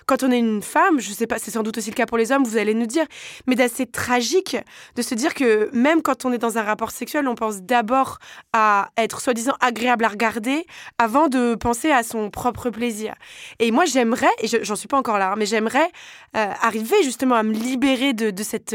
[0.08, 2.16] quand on est une femme, je sais pas, c'est sans doute aussi le cas pour
[2.16, 3.04] les hommes, vous allez nous dire,
[3.46, 4.56] mais d'assez tragique
[4.96, 8.18] de se dire que même quand on est dans un rapport sexuel, on pense d'abord
[8.54, 10.66] à être soi-disant agréable à regarder
[10.96, 13.14] avant de penser à son propre plaisir.
[13.58, 15.90] Et moi, j'aimerais, et j'en suis pas encore là, hein, mais j'aimerais
[16.36, 18.74] euh, arriver justement à me libérer de, cette,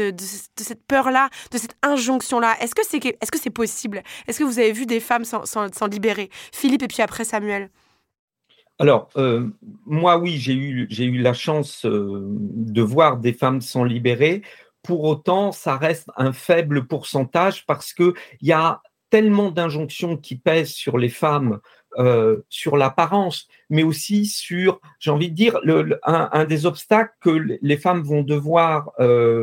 [0.86, 2.56] peur-là, de cette injonction-là.
[2.60, 4.04] Est-ce que c'est est -ce c'est possible?
[4.28, 6.30] Est-ce que vous avez vu des femmes s'en libérer?
[6.52, 7.70] Philippe et puis après Samuel
[8.78, 9.48] alors, euh,
[9.86, 14.42] moi, oui, j'ai eu, j'ai eu la chance euh, de voir des femmes s'en libérer.
[14.82, 20.72] Pour autant, ça reste un faible pourcentage parce qu'il y a tellement d'injonctions qui pèsent
[20.72, 21.60] sur les femmes,
[21.98, 25.60] euh, sur l'apparence, mais aussi sur, j'ai envie de dire,
[26.02, 27.30] un, des obstacles que
[27.62, 28.90] les femmes vont devoir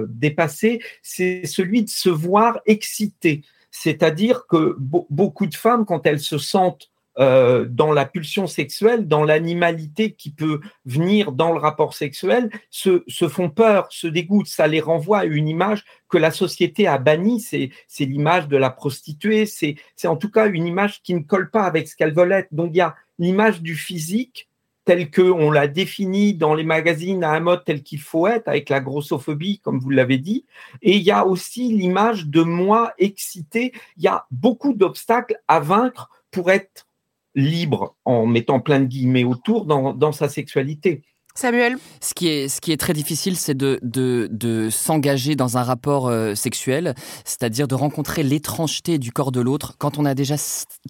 [0.09, 3.43] dépasser, c'est celui de se voir excitées.
[3.71, 9.25] C'est-à-dire que beaucoup de femmes, quand elles se sentent euh, dans la pulsion sexuelle, dans
[9.25, 14.47] l'animalité qui peut venir dans le rapport sexuel, se, font peur, se dégoûtent.
[14.47, 17.41] Ça les renvoie à une image que la société a bannie.
[17.41, 19.45] C'est, l'image de la prostituée.
[19.45, 22.53] C'est, en tout cas une image qui ne colle pas avec ce qu'elles veulent être.
[22.53, 24.47] Donc il y a l'image du physique
[24.85, 28.69] tel qu'on l'a défini dans les magazines à un mode tel qu'il faut être, avec
[28.69, 30.45] la grossophobie, comme vous l'avez dit.
[30.81, 33.73] Et il y a aussi l'image de moi excité.
[33.97, 36.87] Il y a beaucoup d'obstacles à vaincre pour être
[37.35, 41.03] libre, en mettant plein de guillemets autour, dans, dans sa sexualité.
[41.35, 47.67] Samuel Ce qui est, très difficile, c'est de s'engager dans un rapport euh, sexuel, c'est-à-dire
[47.67, 50.35] de rencontrer l'étrangeté du corps de l'autre quand on a déjà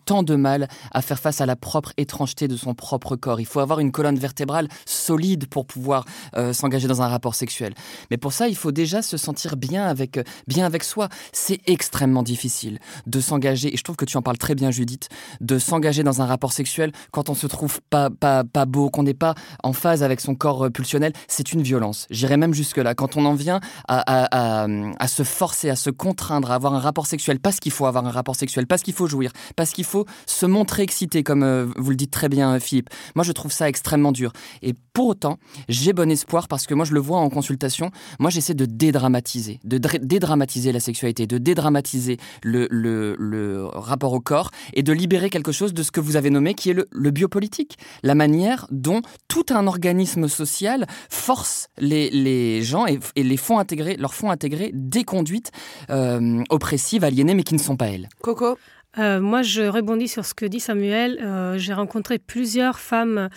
[0.05, 3.39] tant de mal à faire face à la propre étrangeté de son propre corps.
[3.39, 7.73] Il faut avoir une colonne vertébrale solide pour pouvoir euh, s'engager dans un rapport sexuel.
[8.09, 11.09] Mais pour ça, il faut déjà se sentir bien avec, euh, bien avec soi.
[11.31, 15.09] C'est extrêmement difficile de s'engager, et je trouve que tu en parles très bien Judith,
[15.39, 19.03] de s'engager dans un rapport sexuel quand on se trouve pas, pas, pas beau, qu'on
[19.03, 22.07] n'est pas en phase avec son corps euh, pulsionnel, c'est une violence.
[22.09, 22.95] J'irais même jusque-là.
[22.95, 27.39] Quand on en vient à, se forcer, à se contraindre à avoir un rapport sexuel,
[27.39, 30.45] parce qu'il faut avoir un rapport sexuel, parce qu'il faut jouir, parce qu'il faut se
[30.45, 32.89] montrer excité, comme euh, vous le dites très bien, Philippe.
[33.15, 34.31] Moi, je trouve ça extrêmement dur.
[34.61, 35.37] Et pour autant,
[35.69, 37.91] j'ai bon espoir parce que moi, je le vois en consultation.
[38.19, 44.83] Moi, j'essaie de dédramatiser, de dédramatiser la sexualité, de dédramatiser le, rapport au corps et
[44.83, 47.77] de libérer quelque chose de ce que vous avez nommé qui est le biopolitique.
[48.03, 54.13] La manière dont tout un organisme social force les, gens et, les font intégrer, leur
[54.13, 55.51] font intégrer des conduites
[55.89, 58.09] euh, oppressives, aliénées, mais qui ne sont pas elles.
[58.21, 58.57] Coco
[58.97, 61.17] euh, moi, je rebondis sur ce que dit Samuel.
[61.21, 63.29] Euh, j'ai rencontré plusieurs femmes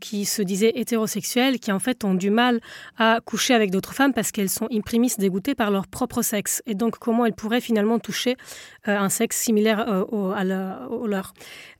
[0.00, 2.60] qui se disaient hétérosexuelles, qui en fait ont du mal
[2.96, 6.62] à coucher avec d'autres femmes parce qu'elles sont imprimistes dégoûtées par leur propre sexe.
[6.64, 8.38] Et donc, comment elles pourraient finalement toucher
[8.86, 11.34] un sexe similaire au, à au leur?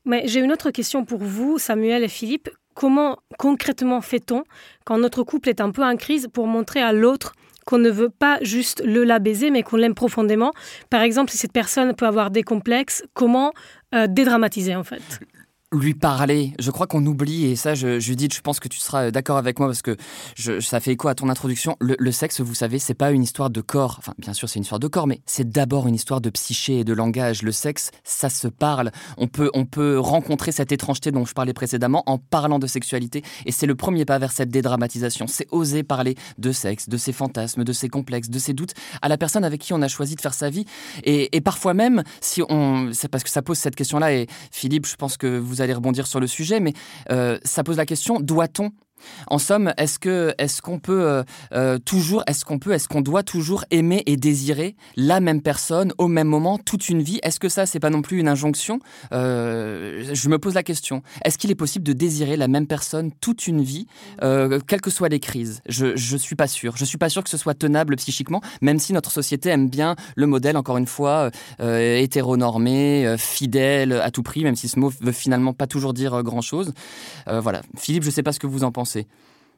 [0.05, 4.45] Mais j'ai une autre question pour vous, Samuel et Philippe comment concrètement fait-on
[4.85, 7.35] quand notre couple est un peu en crise pour montrer à l'autre
[7.67, 10.53] qu'on ne veut pas juste le la baiser, mais qu'on l'aime profondément?
[10.89, 13.53] Par exemple, si cette personne peut avoir des complexes, comment
[13.97, 15.03] euh, dédramatiser en fait?
[15.73, 16.55] Lui parler.
[16.59, 19.59] Je crois qu'on oublie, et ça, je, Judith, je pense que tu seras d'accord avec
[19.59, 19.97] moi parce que
[20.61, 21.77] ça fait écho à ton introduction.
[21.81, 23.97] Le, sexe, vous savez, c'est pas une histoire de corps.
[23.99, 26.81] Enfin, bien sûr, c'est une histoire de corps, mais c'est d'abord une histoire de psyché
[26.81, 27.43] et de langage.
[27.43, 28.91] Le sexe, ça se parle.
[29.19, 33.23] On peut, on peut rencontrer cette étrangeté dont je parlais précédemment en parlant de sexualité,
[33.45, 35.27] et c'est le premier pas vers cette dédramatisation.
[35.27, 39.09] C'est oser parler de sexe, de ses fantasmes, de ses complexes, de ses doutes à
[39.09, 40.65] la personne avec qui on a choisi de faire sa vie.
[41.05, 44.87] Et, et parfois même, si on, c'est parce que ça pose cette question-là, et Philippe,
[44.87, 46.73] je pense que vous allez rebondir sur le sujet, mais
[47.11, 48.71] euh, ça pose la question doit-on
[49.27, 53.01] en somme, est-ce que est-ce qu'on peut euh, euh, toujours, est-ce qu'on peut, est-ce qu'on
[53.01, 57.19] doit toujours aimer et désirer la même personne au même moment toute une vie?
[57.23, 58.81] Est-ce que ça c'est pas non plus une injonction?
[59.13, 61.03] Euh, Je me pose la question.
[61.25, 63.87] Est-ce qu'il est possible de désirer la même personne toute une vie,
[64.21, 65.61] quelles que soient les crises?
[65.69, 66.77] Je je suis pas sûr.
[66.77, 69.97] Je suis pas sûr que ce soit tenable psychiquement, même si notre société aime bien
[70.17, 71.31] le modèle encore une fois
[71.61, 76.41] hétéronormé, fidèle à tout prix, même si ce mot veut finalement pas toujours dire grand
[76.41, 76.73] chose.
[77.27, 78.88] voilà, Philippe, je sais pas ce que vous en pensez.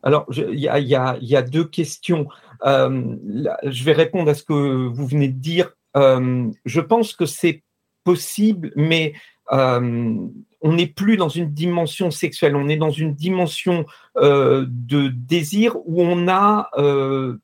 [0.02, 2.26] Alors, il y, a, deux questions.
[2.64, 3.16] Euh,
[3.64, 5.72] je vais répondre à ce que vous venez de dire.
[5.96, 7.62] Euh, je pense que c'est
[8.04, 9.12] possible, mais
[9.52, 10.16] euh,
[10.62, 13.84] on n'est plus dans une dimension sexuelle, on est dans une dimension
[14.16, 16.70] de désir où on a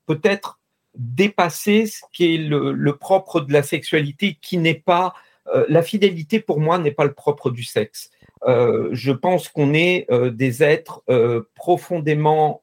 [0.07, 0.61] peut-être
[0.95, 5.15] dépassé ce qui est le, propre de la sexualité, qui n'est pas
[5.69, 8.11] la fidélité pour moi n'est pas le propre du sexe.
[8.45, 12.61] Euh, je pense qu'on est euh, des êtres euh, profondément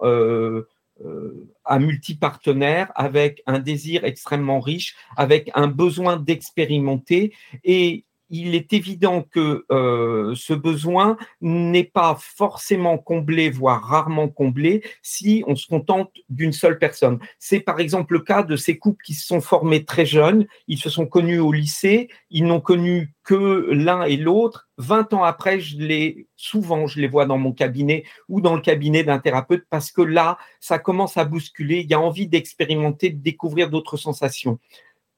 [1.66, 7.34] à multipartenaires, avec un désir extrêmement riche, avec un besoin d'expérimenter.
[7.64, 14.84] Et il est évident que euh, ce besoin n'est pas forcément comblé, voire rarement comblé,
[15.04, 17.20] si on se contente d'une seule personne.
[17.38, 20.80] C'est par exemple le cas de ces couples qui se sont formés très jeunes, ils
[20.80, 24.68] se sont connus au lycée, ils n'ont connu que l'un et l'autre.
[24.80, 28.62] Vingt ans après, je les, souvent, je les vois dans mon cabinet ou dans le
[28.62, 31.82] cabinet d'un thérapeute parce que là, ça commence à bousculer.
[31.82, 34.58] Il y a envie d'expérimenter, de découvrir d'autres sensations.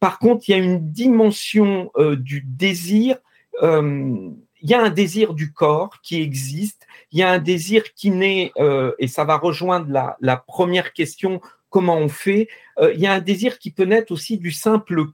[0.05, 3.17] Par contre, il y a une dimension euh, du désir.
[3.63, 4.29] Euh,
[4.61, 6.85] il y a un désir du corps qui existe.
[7.11, 9.87] Il y a un désir qui naît, euh, et ça va rejoindre
[10.19, 11.41] la, première question
[11.71, 12.49] comment on fait.
[12.93, 15.05] il y a un désir qui peut naître aussi du simple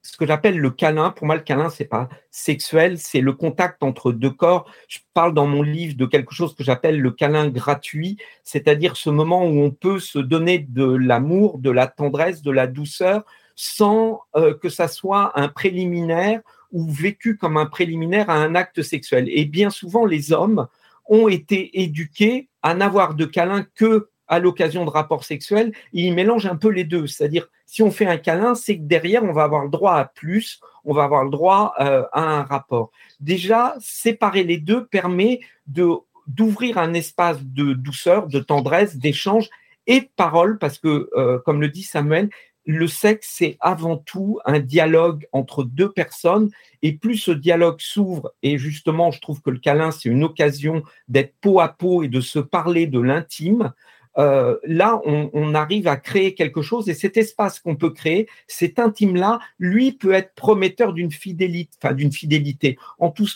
[0.00, 1.10] ce que j'appelle le câlin.
[1.10, 4.70] Pour moi, le câlin, c'est pas sexuel, c'est le contact entre deux corps.
[4.88, 9.10] Je parle dans mon livre de quelque chose que j'appelle le câlin gratuit, c'est-à-dire ce
[9.10, 14.22] moment où on peut se donner de l'amour, de la tendresse, de la douceur, sans
[14.36, 16.40] euh, que ça soit un préliminaire
[16.72, 19.28] ou vécu comme un préliminaire à un acte sexuel.
[19.28, 20.66] Et bien souvent, les hommes
[21.06, 26.46] ont été éduqués à n'avoir de câlin que à l'occasion de rapports sexuels, ils mélangent
[26.46, 27.06] un peu les deux.
[27.06, 30.06] C'est-à-dire, si on fait un câlin, c'est que derrière, on va avoir le droit à
[30.06, 32.90] plus, on va avoir le droit euh, à un rapport.
[33.20, 35.90] Déjà, séparer les deux permet de
[36.26, 39.50] d'ouvrir un espace de douceur, de tendresse, d'échange
[39.86, 42.30] et de parole, parce que, euh, comme le dit Samuel,
[42.66, 46.50] le sexe, c'est avant tout un dialogue entre deux personnes.
[46.82, 50.82] Et plus ce dialogue s'ouvre, et justement, je trouve que le câlin, c'est une occasion
[51.08, 53.72] d'être peau à peau et de se parler de l'intime,
[54.16, 58.78] euh, là, on, arrive à créer quelque chose et cet espace qu'on peut créer, cet
[58.78, 62.78] intime-là, lui peut être prometteur d'une fidélité, enfin d'une fidélité.
[62.98, 63.26] En tout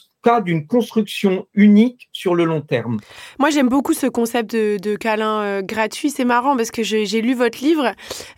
[0.42, 2.98] d'une construction unique sur le long terme.
[3.38, 6.10] Moi, j'aime beaucoup ce concept de, câlin euh, gratuit.
[6.10, 7.92] C'est marrant parce que j'ai lu votre livre,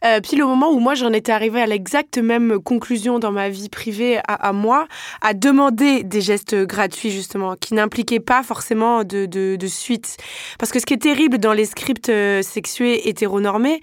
[0.05, 3.48] euh, puis le moment où moi j'en étais arrivée à l'exacte même conclusion dans ma
[3.48, 4.87] vie privée à, moi,
[5.20, 10.16] à demander des gestes gratuits justement, qui n'impliquaient pas forcément de, suite.
[10.59, 13.81] Parce que ce qui est terrible dans les scripts euh, sexués hétéronormés,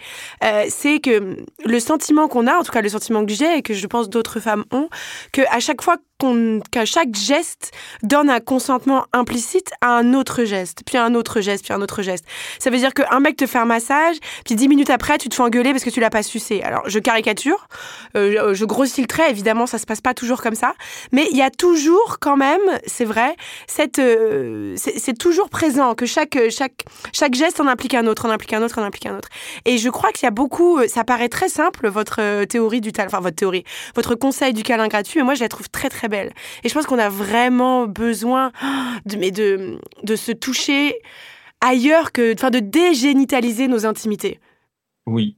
[0.70, 3.74] c'est que le sentiment qu'on a, en tout cas le sentiment que j'ai et que
[3.74, 4.89] je pense d'autres femmes ont,
[5.32, 5.98] que à chaque fois
[6.72, 11.64] qu'à chaque geste donne un consentement implicite à un autre geste, puis un autre geste,
[11.64, 12.26] puis un autre geste.
[12.60, 15.36] Ça veut dire qu'un mec te fait un massage, puis dix minutes après, tu te
[15.36, 16.62] fais engueuler parce que tu l'as pas sucé.
[16.62, 17.68] Alors, je caricature,
[18.16, 20.74] euh, je grossis le trait, évidemment, ça se passe pas toujours comme ça,
[21.12, 23.36] mais il y a toujours quand même, c'est vrai,
[23.68, 28.30] cette, euh, c'est toujours présent que chaque, chaque, chaque geste en implique un autre, en
[28.30, 29.30] implique un autre, en implique un autre.
[29.66, 33.08] Et je crois qu'il y a beaucoup, ça paraît très simple, votre théorie du talent,
[33.08, 33.64] enfin votre théorie,
[33.96, 36.07] votre conseil du câlin gratuit, mais moi je la trouve très très
[36.63, 38.52] Et je pense qu'on a vraiment besoin
[39.06, 41.00] de, de se toucher
[41.62, 44.39] ailleurs que, enfin, de dégénitaliser nos intimités.
[45.06, 45.38] Oui.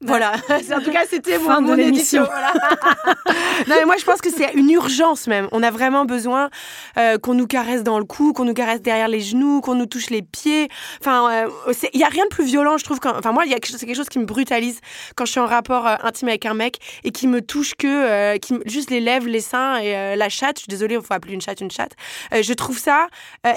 [0.00, 2.22] Voilà, en tout cas, c'était mon, mon émission.
[3.66, 5.48] non, mais moi, je pense que c'est une urgence même.
[5.50, 6.50] On a vraiment besoin
[6.96, 9.86] euh, qu'on nous caresse dans le cou, qu'on nous caresse derrière les genoux, qu'on nous
[9.86, 10.68] touche les pieds.
[11.00, 13.00] Enfin, il euh, n'y a rien de plus violent, je trouve.
[13.00, 13.12] Quand...
[13.18, 14.78] Enfin, moi, c'est quelque chose qui me brutalise
[15.16, 18.36] quand je suis en rapport euh, intime avec un mec et qui me touche que,
[18.36, 20.58] qui juste les lèvres, les seins et la chatte.
[20.58, 21.92] Je suis désolée, il faut appeler une chatte une chatte.
[22.32, 23.08] je trouve ça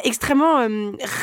[0.03, 0.67] extrêmement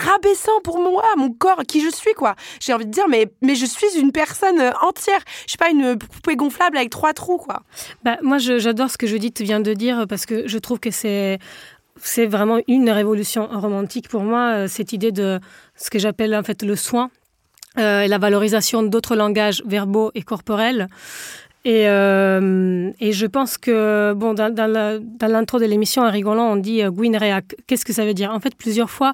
[0.04, 2.36] rabaissant pour moi, mon corps, qui je suis, quoi.
[2.60, 5.07] J'ai envie de dire, mais, mais je suis une personne entière
[5.44, 7.62] je suis pas une poupée gonflable avec trois trous, quoi.
[8.04, 11.38] Bah, moi, j'adore ce que Judith vient de dire parce que je trouve que c'est
[12.00, 15.40] c'est vraiment une révolution romantique pour moi, euh, cette idée de
[15.76, 17.10] ce que j'appelle en fait le soin
[17.78, 20.88] euh, et la valorisation d'autres langages verbaux et corporels.
[21.64, 26.56] Et, euh, et, je pense que, bon, dans, dans l'intro de l'émission, en rigolant, on
[26.56, 26.90] dit euh,
[27.66, 28.30] Qu'est-ce que ça veut dire?
[28.32, 29.12] En fait, plusieurs fois,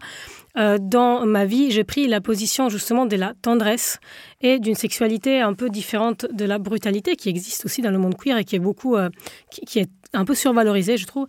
[0.56, 3.98] euh, dans ma vie, j'ai pris la position justement de la tendresse
[4.40, 8.16] et d'une sexualité un peu différente de la brutalité qui existe aussi dans le monde
[8.16, 9.08] queer et qui est beaucoup, euh,
[9.50, 11.26] qui, est un peu survalorisée, je trouve.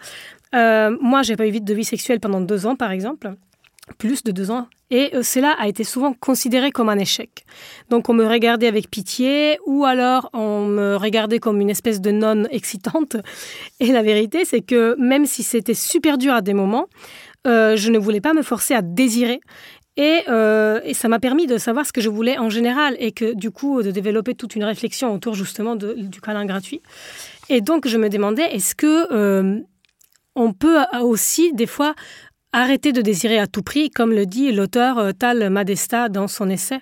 [0.53, 3.35] Euh, moi, j'ai pas eu de vie sexuelle pendant deux ans, par exemple
[3.97, 4.67] plus de deux ans.
[4.91, 7.45] Et cela a été souvent considéré comme un échec.
[7.89, 12.11] Donc on me regardait avec pitié ou alors on me regardait comme une espèce de
[12.11, 13.17] nonne excitante.
[13.79, 16.87] Et la vérité, c'est que même si c'était super dur à des moments,
[17.45, 19.41] euh, je ne voulais pas me forcer à désirer.
[19.97, 23.33] Euh, et, ça m'a permis de savoir ce que je voulais en général et que
[23.33, 26.81] du coup de développer toute une réflexion autour justement du câlin gratuit.
[27.47, 29.61] Et donc je me demandais est-ce que euh,
[30.35, 31.95] on peut aussi des fois
[32.51, 36.79] arrêter de désirer à tout prix, comme le dit l'auteur Tal Madesta dans son essai?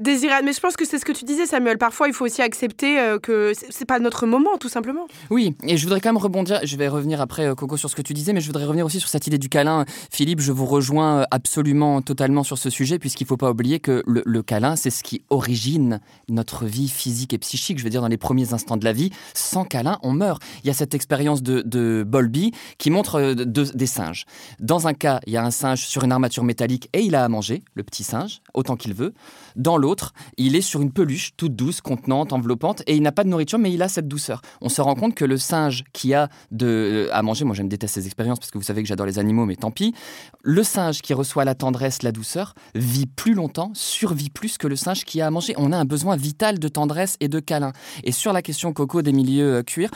[0.00, 0.46] Désirable.
[0.46, 1.78] Mais je pense que c'est ce que tu disais, Samuel.
[1.78, 5.06] Parfois, il faut aussi accepter euh, que c'est pas notre moment, tout simplement.
[5.30, 6.60] Oui, et je voudrais quand même rebondir.
[6.64, 8.86] Je vais revenir après, euh, Coco, sur ce que tu disais, mais je voudrais revenir
[8.86, 9.84] aussi sur cette idée du câlin.
[10.10, 14.02] Philippe, je vous rejoins euh, absolument, totalement sur ce sujet, puisqu'il faut pas oublier que
[14.06, 17.78] le, câlin, c'est ce qui origine notre vie physique et psychique.
[17.78, 20.42] Je veux dire, dans les premiers instants de la vie, sans câlin, on meurt.
[20.64, 24.24] Il y a cette expérience de, de Bolby qui montre des singes.
[24.58, 27.24] Dans un cas, il y a un singe sur une armature métallique et il a
[27.24, 29.14] à manger, le petit singe, autant qu'il veut.
[29.54, 33.24] Dans l'autre, il est sur une peluche toute douce, contenante, enveloppante, et il n'a pas
[33.24, 34.40] de nourriture, mais il a cette douceur.
[34.62, 38.00] On se rend compte que le singe qui a de, à manger, moi j'aime détester
[38.00, 39.94] ces expériences parce que vous savez que j'adore les animaux, mais tant pis,
[40.42, 44.76] le singe qui reçoit la tendresse, la douceur, vit plus longtemps, survit plus que le
[44.76, 45.54] singe qui a à manger.
[45.56, 47.72] On a un besoin vital de tendresse et de câlin.
[48.04, 49.90] Et sur la question coco des milieux euh, cuir,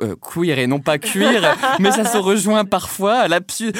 [0.00, 3.26] euh, queer et non pas cuir, mais ça se rejoint parfois.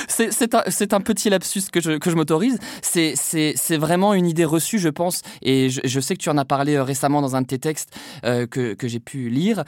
[0.09, 0.62] C'est un,
[0.96, 2.59] un, petit lapsus que je, que je m'autorise.
[2.82, 6.44] C'est vraiment une idée reçue, je pense, et et je, sais que tu en as
[6.44, 9.64] parlé euh, récemment dans un de tes textes euh, que, que j'ai pu lire.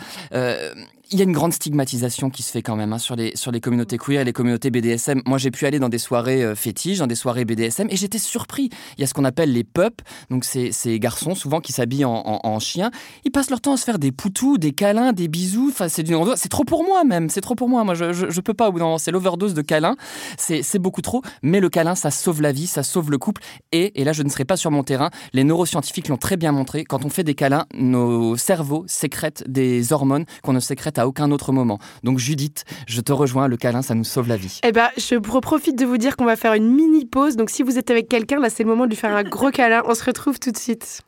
[1.12, 3.50] Il y a une grande stigmatisation qui se fait quand même hein, sur, les, sur
[3.50, 5.22] les communautés queer et les communautés BDSM.
[5.26, 8.20] Moi, j'ai pu aller dans des soirées euh, fétiches, dans des soirées BDSM, et j'étais
[8.20, 8.70] surpris.
[8.96, 12.04] Il y a ce qu'on appelle les pups, donc ces, ces garçons souvent qui s'habillent
[12.04, 12.92] en, en, chien.
[13.24, 15.70] Ils passent leur temps à se faire des poutous, des câlins, des bisous.
[15.72, 16.06] Enfin, c'est
[16.36, 17.28] c'est trop pour moi même.
[17.28, 17.82] C'est trop pour moi.
[17.82, 18.68] Moi, je, je, peux pas.
[18.68, 19.96] Au bout d'un c'est l'overdose de câlins.
[20.38, 21.22] C'est beaucoup trop.
[21.42, 23.42] Mais le câlin, ça sauve la vie, ça sauve le couple.
[23.72, 25.10] Et, et là, je ne serai pas sur mon terrain.
[25.32, 26.84] Les neuroscientifiques l'ont très bien montré.
[26.84, 31.52] Quand on fait des câlins, nos cerveaux sécrètent des hormones qu'on ne sécrète aucun autre
[31.52, 31.78] moment.
[32.04, 34.60] Donc Judith, je te rejoins, le câlin, ça nous sauve la vie.
[34.64, 37.36] Eh ben, je profite de vous dire qu'on va faire une mini pause.
[37.36, 39.50] Donc si vous êtes avec quelqu'un, là c'est le moment de lui faire un gros
[39.50, 39.82] câlin.
[39.86, 41.02] On se retrouve tout de suite.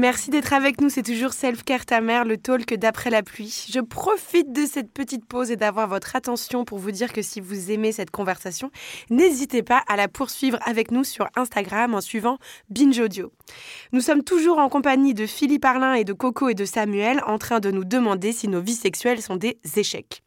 [0.00, 3.66] Merci d'être avec nous, c'est toujours Self-Care ta mère, le talk d'après la pluie.
[3.70, 7.38] Je profite de cette petite pause et d'avoir votre attention pour vous dire que si
[7.38, 8.70] vous aimez cette conversation,
[9.10, 12.38] n'hésitez pas à la poursuivre avec nous sur Instagram en suivant
[12.70, 13.30] Binge Audio.
[13.92, 17.36] Nous sommes toujours en compagnie de Philippe Arlin et de Coco et de Samuel en
[17.36, 20.22] train de nous demander si nos vies sexuelles sont des échecs.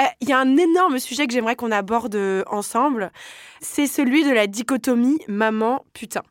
[0.00, 3.12] Euh, il y a un énorme sujet que j'aimerais qu'on aborde ensemble,
[3.60, 6.22] c'est celui de la dichotomie maman-putain.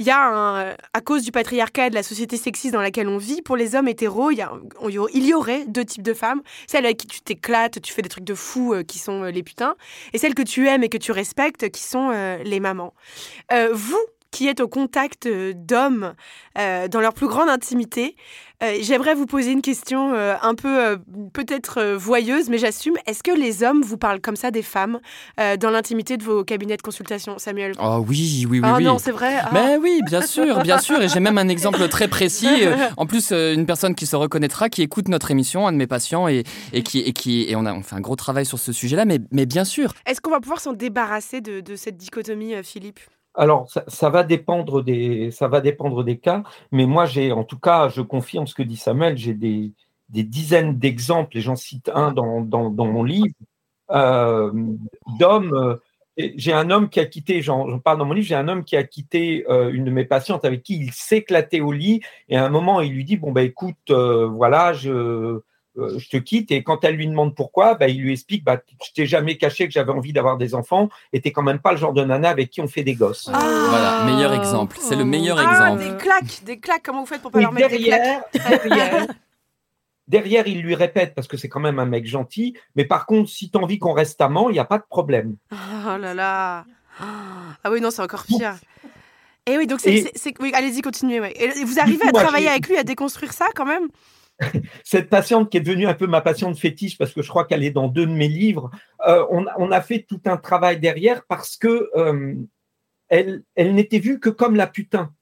[0.00, 3.18] Il y a à cause du patriarcat et de la société sexiste dans laquelle on
[3.18, 6.40] vit, pour les hommes hétéros, il y, aurait deux types de femmes.
[6.66, 9.30] Celle avec qui tu t'éclates, tu fais des trucs de fou euh, qui sont euh,
[9.30, 9.76] les putains,
[10.14, 12.94] et celles que tu aimes et que tu respectes qui sont euh, les mamans.
[13.72, 16.14] vous, qui êtes au contact d'hommes
[16.56, 18.16] dans leur plus grande intimité,
[18.62, 20.96] euh, j'aimerais vous poser une question euh, un peu euh,
[21.32, 22.94] peut-être voyeuse, mais j'assume.
[23.06, 25.00] Est-ce que les hommes vous parlent comme ça des femmes
[25.38, 27.72] dans l'intimité de vos cabinets de consultation, Samuel?
[27.80, 28.68] Oh oui, oui, oui.
[28.68, 28.84] Ah oui.
[28.84, 29.38] non, c'est vrai.
[29.40, 29.50] Ah.
[29.52, 31.00] Mais oui, bien sûr, bien sûr.
[31.00, 32.48] Et j'ai même un exemple très précis.
[32.96, 36.28] En plus, une personne qui se reconnaîtra, qui écoute notre émission, un de mes patients,
[36.28, 38.72] et, et qui, et qui, et on a on fait un gros travail sur ce
[38.72, 39.04] sujet-là.
[39.04, 39.94] Mais, mais bien sûr.
[40.06, 43.00] Est-ce qu'on va pouvoir s'en débarrasser de, de cette dichotomie, Philippe?
[43.34, 47.58] Alors, ça, va dépendre des, ça va dépendre des cas, mais moi, j'ai, en tout
[47.58, 49.72] cas, je confirme ce que dit Samuel, j'ai des,
[50.08, 53.34] dizaines d'exemples, et j'en cite un dans, mon livre,
[53.92, 54.52] euh,
[55.18, 55.54] d'hommes.
[55.54, 55.76] Euh,
[56.16, 58.76] j'ai un homme qui a quitté, j'en parle dans mon livre, j'ai un homme qui
[58.76, 62.44] a quitté euh, une de mes patientes avec qui il s'éclatait au lit, et à
[62.44, 65.40] un moment, il lui dit Bon, ben écoute, voilà, je
[65.78, 66.50] euh, je te quitte.
[66.50, 69.66] Et quand elle lui demande pourquoi, bah, il lui explique bah, Je t'ai jamais caché
[69.66, 72.28] que j'avais envie d'avoir des enfants et t'es quand même pas le genre de nana
[72.28, 73.30] avec qui on fait des gosses.
[73.32, 73.66] Ah.
[73.68, 74.78] voilà, meilleur exemple.
[74.80, 75.84] C'est le meilleur ah, exemple.
[75.84, 76.82] Des claques, des claques.
[76.84, 79.06] Comment vous faites pour pas leur mettre derrière, des derrière,
[80.08, 82.56] derrière, il lui répète parce que c'est quand même un mec gentil.
[82.74, 84.86] Mais par contre, si tu as envie qu'on reste amant, il n'y a pas de
[84.88, 85.36] problème.
[85.52, 86.64] Oh là là.
[86.98, 88.56] Ah oui, non, c'est encore pire.
[89.46, 90.12] Et oui, donc c'est.
[90.40, 91.20] Oui, allez-y, continuez.
[91.36, 93.88] Et vous arrivez à travailler avec lui, à déconstruire ça quand même?
[94.84, 97.64] cette patiente qui est devenue un peu ma patiente fétiche parce que je crois qu'elle
[97.64, 98.70] est dans deux de mes livres,
[99.06, 102.34] euh, on, a fait tout un travail derrière parce que euh,
[103.08, 105.12] elle, n'était vue que comme la putain.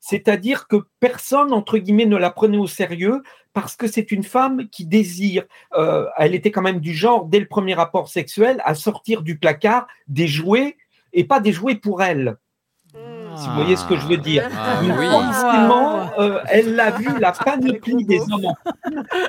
[0.00, 3.22] C'est-à-dire que personne, entre guillemets, ne la prenait au sérieux
[3.52, 7.40] parce que c'est une femme qui désire, euh, elle était quand même du genre, dès
[7.40, 10.76] le premier rapport sexuel, à sortir du placard des jouets
[11.12, 12.36] et pas des jouets pour elle
[13.36, 14.48] si vous voyez ce que je veux dire.
[14.56, 18.52] Ah, Forcément, euh, elle a vu la panoplie des hommes.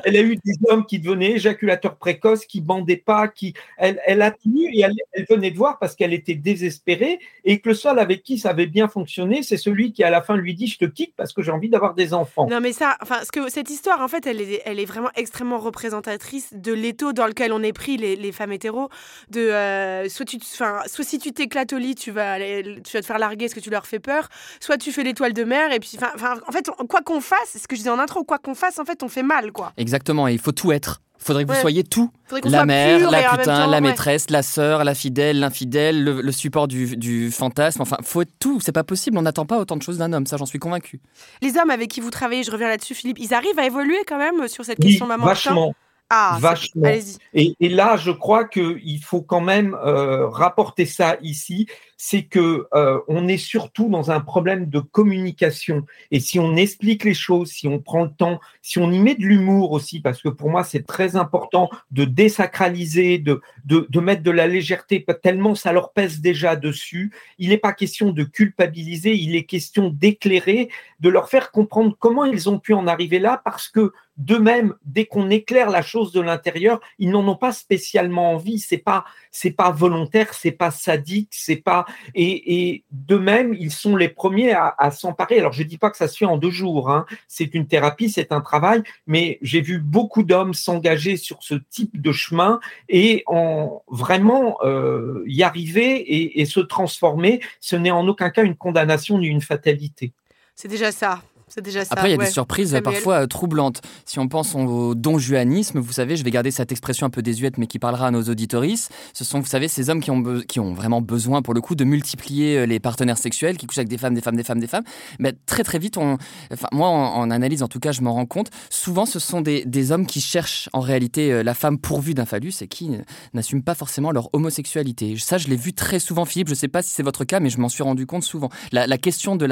[0.04, 4.22] Elle a eu des hommes qui devenaient éjaculateurs précoces, qui bandaient pas, qui elle, elle
[4.22, 8.00] a tenu et elle, venait de voir parce qu'elle était désespérée et que le seul
[8.00, 10.78] avec qui ça avait bien fonctionné, c'est celui qui à la fin lui dit je
[10.78, 12.48] te quitte parce que j'ai envie d'avoir des enfants.
[12.50, 15.10] Non mais ça, enfin, ce que cette histoire en fait, elle est, elle est vraiment
[15.16, 18.90] extrêmement représentatrice de l'étau dans lequel on est pris les, les femmes hétéros.
[19.30, 22.94] De euh, soit tu, enfin, soit si tu t'éclates au lit, tu vas, aller, tu
[22.94, 24.30] vas te faire larguer ce que tu leur fais peur,
[24.60, 27.68] soit tu fais l'étoile de mer, et puis, enfin, en fait, quoi qu'on fasse, ce
[27.68, 29.74] que je disais en intro, quoi qu'on fasse, en fait, on fait mal, quoi.
[29.78, 31.02] Exactement, et il faut tout être.
[31.20, 32.12] Il faudrait que vous soyez tout.
[32.46, 37.30] La mère, la putain, la maîtresse, la sœur, la fidèle, l'infidèle, le, support du, du,
[37.30, 37.82] fantasme.
[37.82, 38.62] Enfin, faut être tout.
[38.62, 39.18] C'est pas possible.
[39.18, 40.26] On n'attend pas autant de choses d'un homme.
[40.26, 41.02] Ça, j'en suis convaincu.
[41.42, 44.18] Les hommes avec qui vous travaillez, je reviens là-dessus, Philippe, ils arrivent à évoluer quand
[44.18, 45.26] même sur cette question maman.
[45.26, 45.74] Vachement.
[46.10, 46.90] Ah, vachement.
[47.34, 51.68] Et, et, là, je crois qu'il faut quand même euh, rapporter ça ici
[52.02, 55.86] c'est que euh, on est surtout dans un problème de communication.
[56.12, 59.16] Et si on explique les choses, si on prend le temps, si on y met
[59.16, 64.00] de l'humour aussi, parce que pour moi c'est très important de désacraliser, de, de, de
[64.00, 67.12] mettre de la légèreté, tellement ça leur pèse déjà dessus.
[67.38, 70.70] Il n'est pas question de culpabiliser, il est question d'éclairer,
[71.02, 75.06] de leur faire comprendre comment ils ont pu en arriver là, parce que d'eux-mêmes, dès
[75.06, 78.60] qu'on éclaire la chose de l'intérieur, ils n'en ont pas spécialement envie.
[78.60, 81.86] C'est pas, c'est pas volontaire, c'est pas sadique, c'est pas
[82.16, 85.40] et, de même, ils sont les premiers à, s'emparer.
[85.40, 86.90] Alors, je ne dis pas que ça se fait en deux jours.
[86.90, 87.06] Hein.
[87.28, 92.02] C'est une thérapie, c'est un travail, mais j'ai vu beaucoup d'hommes s'engager sur ce type
[92.02, 97.42] de chemin et en vraiment euh, y arriver et, et se transformer.
[97.60, 100.14] Ce n'est en aucun cas une condamnation ni une fatalité.
[100.56, 101.22] C'est déjà ça.
[101.58, 101.94] Déjà ça.
[101.94, 103.82] Après, il y a des surprises parfois euh, troublantes.
[104.06, 107.58] Si on pense au donjuanisme, vous savez, je vais garder cette expression un peu désuète,
[107.58, 108.92] mais qui parlera à nos auditoristes.
[109.14, 111.76] Ce sont, vous savez, ces hommes qui ont, qui ont vraiment besoin, pour le coup,
[111.76, 114.60] de multiplier euh, les partenaires sexuels, qui couchent avec des femmes, des femmes, des femmes,
[114.60, 114.84] des femmes.
[115.20, 116.18] Mais très, très vite, on,
[116.52, 118.50] enfin, moi, en, analyse, en tout cas, je m'en rends compte.
[118.70, 122.26] Souvent, ce sont des, des, hommes qui cherchent en réalité euh, la femme pourvue d'un
[122.26, 122.92] phallus et qui
[123.34, 125.16] n'assument pas forcément leur homosexualité.
[125.18, 126.48] Ça, je l'ai vu très souvent, Philippe.
[126.48, 128.50] Je ne sais pas si c'est votre cas, mais je m'en suis rendu compte souvent.
[128.72, 129.48] La, la question de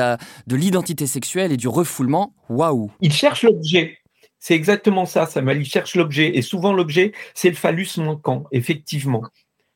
[0.55, 3.97] l'identité de sexuelle et du refoulement, waouh Il cherche l'objet.
[4.39, 5.61] C'est exactement ça, Samuel.
[5.61, 6.38] Il cherche l'objet.
[6.38, 9.23] Et souvent, l'objet, c'est le phallus manquant, effectivement.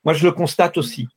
[0.04, 1.08] Moi, je le constate aussi.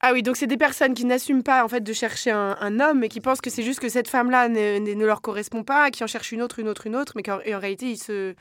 [0.00, 3.02] Ah oui, donc c'est des personnes qui n'assument pas en fait de chercher un, homme
[3.02, 6.06] et qui pensent que c'est juste que cette femme-là ne, leur correspond pas, qui en
[6.06, 8.34] cherchent une autre, une autre, une autre, mais qu'en réalité, ils se...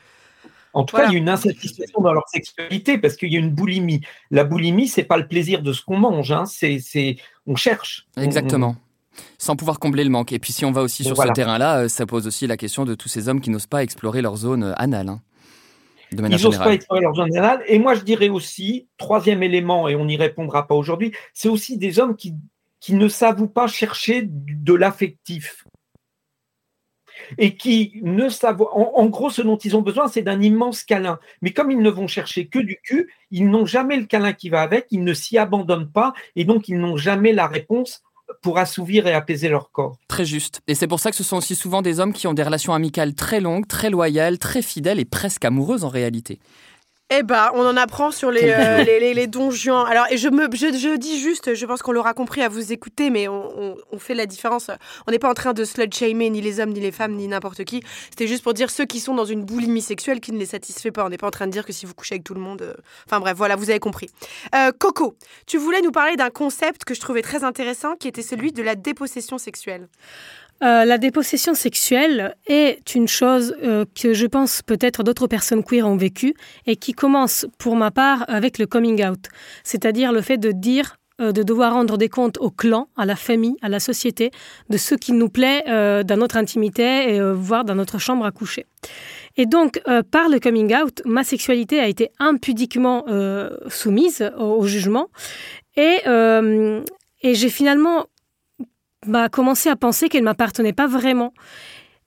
[0.74, 3.40] En tout cas, il y a une insatisfaction dans leur sexualité parce qu'il y a
[3.40, 4.02] une boulimie.
[4.30, 6.44] La boulimie, c'est pas le plaisir de ce qu'on mange, hein.
[6.46, 7.16] c'est
[7.48, 8.06] on cherche.
[8.18, 8.76] Exactement
[9.38, 10.32] sans pouvoir combler le manque.
[10.32, 12.86] Et puis si on va aussi sur ce terrain-là, euh, ça pose aussi la question
[12.86, 15.10] de tous ces hommes qui n'osent pas explorer leur zone euh, anale.
[15.10, 15.22] Hein,
[16.12, 17.64] de manière Ils n'osent pas explorer leur zone anale.
[17.68, 21.78] Et moi, je dirais aussi, troisième élément, et on n'y répondra pas aujourd'hui, c'est aussi
[21.78, 22.34] des hommes qui,
[22.80, 25.66] qui ne savent pas chercher de l'affectif
[27.38, 28.62] et qui ne savent.
[28.72, 31.20] En, gros, ce dont ils ont besoin, c'est d'un immense câlin.
[31.42, 34.50] Mais comme ils ne vont chercher que du cul, ils n'ont jamais le câlin qui
[34.50, 38.04] va avec, ils ne s'y abandonnent pas, et donc ils n'ont jamais la réponse
[38.42, 39.98] pour assouvir et apaiser leur corps.
[40.08, 40.62] Très juste.
[40.68, 42.74] Et c'est pour ça que ce sont aussi souvent des hommes qui ont des relations
[42.74, 46.40] amicales très longues, très loyales, très fidèles et presque amoureuses en réalité.
[47.12, 49.78] Eh ben, on en apprend sur les, euh, les, les, donjons.
[49.78, 53.12] Alors, et je, me, je, dis juste, je pense qu'on l'aura compris à vous écouter,
[53.12, 54.72] mais on, fait la différence.
[55.06, 57.64] On n'est pas en train de slut-shamer ni les hommes, ni les femmes, ni n'importe
[57.64, 57.84] qui.
[58.10, 60.90] C'était juste pour dire ceux qui sont dans une boulimie sexuelle qui ne les satisfait
[60.90, 61.06] pas.
[61.06, 62.64] On n'est pas en train de dire que si vous couchez avec tout le monde.
[62.64, 62.74] Euh,
[63.06, 64.10] enfin bref, voilà, vous avez compris.
[64.56, 68.24] Euh, Coco, tu voulais nous parler d'un concept que je trouvais très intéressant qui était
[68.24, 69.90] celui de la dépossession sexuelle.
[70.64, 75.86] Euh, la dépossession sexuelle est une chose euh, que je pense peut-être d'autres personnes queer
[75.86, 76.34] ont vécu
[76.66, 79.28] et qui commence pour ma part avec le coming out,
[79.66, 83.18] c'est-à-dire le fait de dire euh, de devoir rendre des comptes au clan, à la
[83.18, 84.32] famille, à la société,
[84.70, 88.66] de ce qui nous plaît dans notre intimité et voire dans notre chambre à coucher.
[89.38, 89.82] Et donc,
[90.12, 93.06] par le coming out, ma sexualité a été impudiquement
[93.68, 95.08] soumise au, jugement
[95.78, 98.08] et, et j'ai finalement
[99.08, 101.34] bah, commencé à penser qu'elle ne m'appartenait pas vraiment.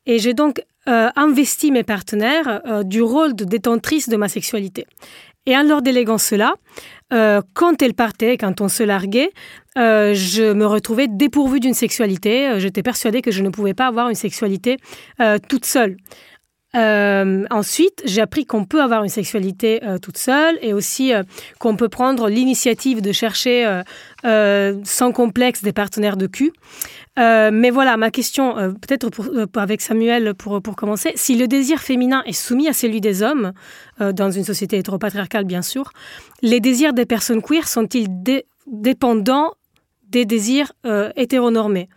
[0.06, 4.86] Et j'ai donc euh, investi mes partenaires euh, du rôle de détentrice de ma sexualité.
[5.44, 6.54] Et en leur déléguant cela,
[7.12, 9.30] euh, quand elles partaient, quand on se larguait,
[9.76, 12.58] je me retrouvais dépourvue d'une sexualité.
[12.58, 14.76] J'étais persuadée que je ne pouvais pas avoir une sexualité
[15.48, 15.96] toute seule.
[16.78, 21.22] Euh, ensuite, j'ai appris qu'on peut avoir une sexualité euh, toute seule et aussi euh,
[21.58, 23.48] qu'on peut prendre l'initiative de chercher
[24.84, 26.52] sans complexe des partenaires de cul.
[27.16, 29.10] mais voilà, ma question, peut-être
[29.56, 33.52] avec Samuel pour, pour commencer, si le désir féminin est soumis à celui des hommes,
[34.00, 35.92] dans une société hétéropatriarcale bien sûr,
[36.42, 38.08] les désirs des personnes queer sont-ils
[38.66, 39.52] dépendants
[40.08, 40.72] des désirs
[41.16, 41.88] hétéronormés?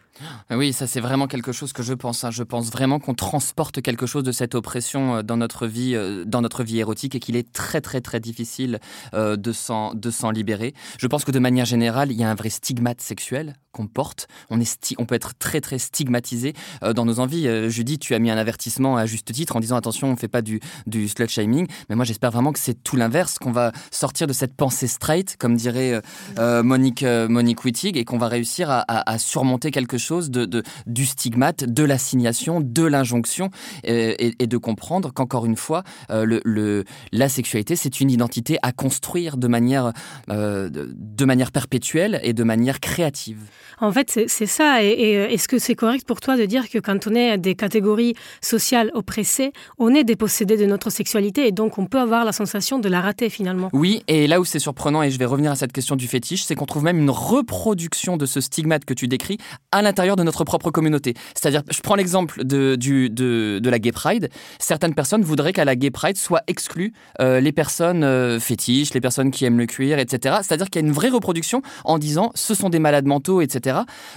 [0.51, 2.23] Oui, ça c'est vraiment quelque chose que je pense.
[2.23, 2.31] Hein.
[2.31, 6.23] Je pense vraiment qu'on transporte quelque chose de cette oppression euh, dans notre vie, euh,
[6.25, 8.79] dans notre vie érotique, et qu'il est très très très difficile
[9.13, 10.73] euh, de s'en libérer.
[10.97, 14.27] Je pense que de manière générale, il y a un vrai stigmate sexuel qu'on porte.
[14.49, 17.69] On est on peut être très très stigmatisé dans nos envies.
[17.69, 20.27] Judith, tu as mis un avertissement à juste titre en disant attention, on ne fait
[20.27, 21.67] pas du du slut shaming.
[21.89, 25.35] Mais moi, j'espère vraiment que c'est tout l'inverse, qu'on va sortir de cette pensée straight,
[25.37, 26.01] comme dirait
[26.37, 31.83] Monique Monique Wittig, et qu'on va réussir à, surmonter quelque chose de, du stigmate, de
[31.83, 33.49] l'assignation, de l'injonction,
[33.87, 39.37] euh, et, de comprendre qu'encore une fois, euh, la sexualité, c'est une identité à construire
[39.37, 39.93] de manière,
[40.29, 43.39] euh, de manière perpétuelle et de manière créative.
[43.81, 44.83] En fait, c'est ça.
[44.83, 48.13] Et, est-ce que c'est correct pour toi de dire que quand on est des catégories
[48.39, 52.77] sociales oppressées, on est dépossédé de notre sexualité et donc on peut avoir la sensation
[52.77, 53.69] de la rater finalement?
[53.73, 56.43] Oui, et là où c'est surprenant, et je vais revenir à cette question du fétiche,
[56.43, 59.39] c'est qu'on trouve même une reproduction de ce stigmate que tu décris
[59.71, 61.15] à l'intérieur de notre propre communauté.
[61.33, 64.29] C'est-à-dire, je prends l'exemple de, de, de, la Gay Pride.
[64.59, 69.01] Certaines personnes voudraient qu'à la Gay Pride soient exclues euh, les personnes euh, fétiches, les
[69.01, 70.35] personnes qui aiment le cuir, etc.
[70.43, 73.70] C'est-à-dire qu'il y a une vraie reproduction en disant ce sont des malades mentaux, etc.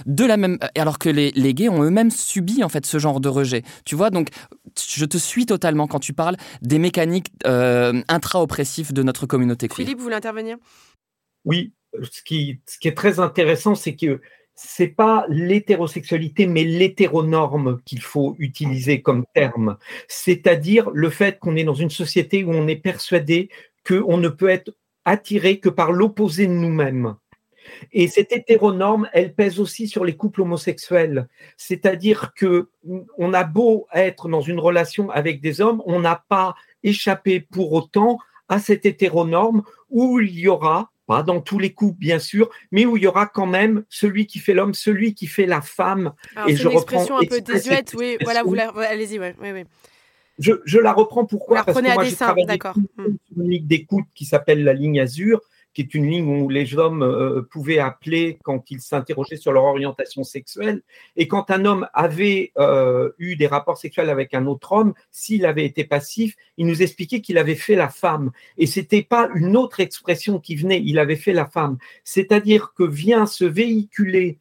[0.05, 3.19] De la même, alors que les, les gays ont eux-mêmes subi en fait ce genre
[3.19, 3.63] de rejet.
[3.85, 4.29] Tu vois, donc
[4.87, 9.85] je te suis totalement quand tu parles des mécaniques euh, intra-oppressifs de notre communauté queer.
[9.85, 10.57] Philippe, vous voulez intervenir?
[11.45, 14.21] Oui, ce qui, ce qui est très intéressant, c'est que
[14.55, 19.77] c'est pas l'hétérosexualité, mais l'hétéronorme qu'il faut utiliser comme terme.
[20.07, 23.49] C'est-à-dire le fait qu'on est dans une société où on est persuadé
[23.85, 24.71] qu'on ne peut être
[25.03, 27.15] attiré que par l'opposé de nous-mêmes.
[27.91, 31.27] Et cette hétéronorme, elle pèse aussi sur les couples homosexuels.
[31.57, 32.69] C'est-à-dire que
[33.17, 37.73] on a beau être dans une relation avec des hommes, on n'a pas échappé pour
[37.73, 42.49] autant à cette hétéronorme où il y aura pas dans tous les coups, bien sûr,
[42.71, 45.61] mais où il y aura quand même celui qui fait l'homme, celui qui fait la
[45.61, 46.13] femme.
[46.47, 49.63] et je une expression un peu désuète, oui, voilà, vous allez-y, oui, oui.
[50.37, 51.63] Je, je, la reprends pourquoi?
[51.63, 52.73] Parce que moi, j'ai travaillé sur
[53.37, 55.41] une ligne d'écoute qui s'appelle la ligne Azur,
[55.75, 59.65] qui est une ligne où les hommes euh, pouvaient appeler quand ils s'interrogeaient sur leur
[59.65, 60.81] orientation sexuelle.
[61.17, 65.45] Et quand un homme avait euh, eu des rapports sexuels avec un autre homme, s'il
[65.45, 68.31] avait été passif, il nous expliquait qu'il avait fait la femme.
[68.57, 71.77] Et c'était pas une autre expression qui venait, il avait fait la femme.
[72.05, 74.39] C'est-à-dire que vient se véhiculer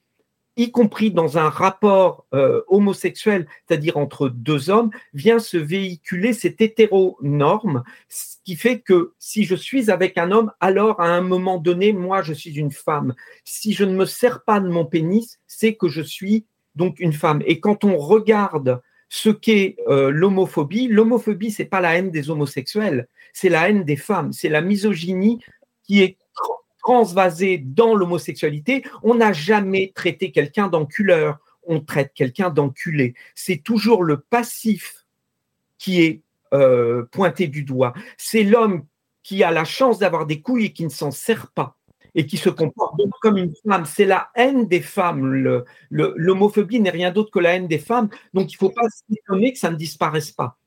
[0.56, 6.60] y compris dans un rapport euh, homosexuel, c'est-à-dire entre deux hommes, vient se véhiculer cette
[6.60, 11.58] hétéronorme, ce qui fait que si je suis avec un homme, alors à un moment
[11.58, 13.14] donné, moi, je suis une femme.
[13.44, 17.12] Si je ne me sers pas de mon pénis, c'est que je suis donc une
[17.12, 17.42] femme.
[17.46, 23.08] Et quand on regarde ce qu'est euh, l'homophobie, l'homophobie, c'est pas la haine des homosexuels,
[23.32, 25.40] c'est la haine des femmes, c'est la misogynie
[25.84, 26.16] qui est
[26.84, 33.14] transvasé dans l'homosexualité, on n'a jamais traité quelqu'un d'enculeur, on traite quelqu'un d'enculé.
[33.34, 35.06] C'est toujours le passif
[35.78, 36.20] qui est
[36.52, 37.94] euh, pointé du doigt.
[38.18, 38.84] C'est l'homme
[39.22, 41.78] qui a la chance d'avoir des couilles et qui ne s'en sert pas
[42.14, 43.86] et qui se comporte comme une femme.
[43.86, 45.58] C'est la haine des femmes.
[45.90, 48.10] L'homophobie n'est rien d'autre que la haine des femmes.
[48.34, 50.58] Donc il ne faut pas s'étonner que ça ne disparaisse pas.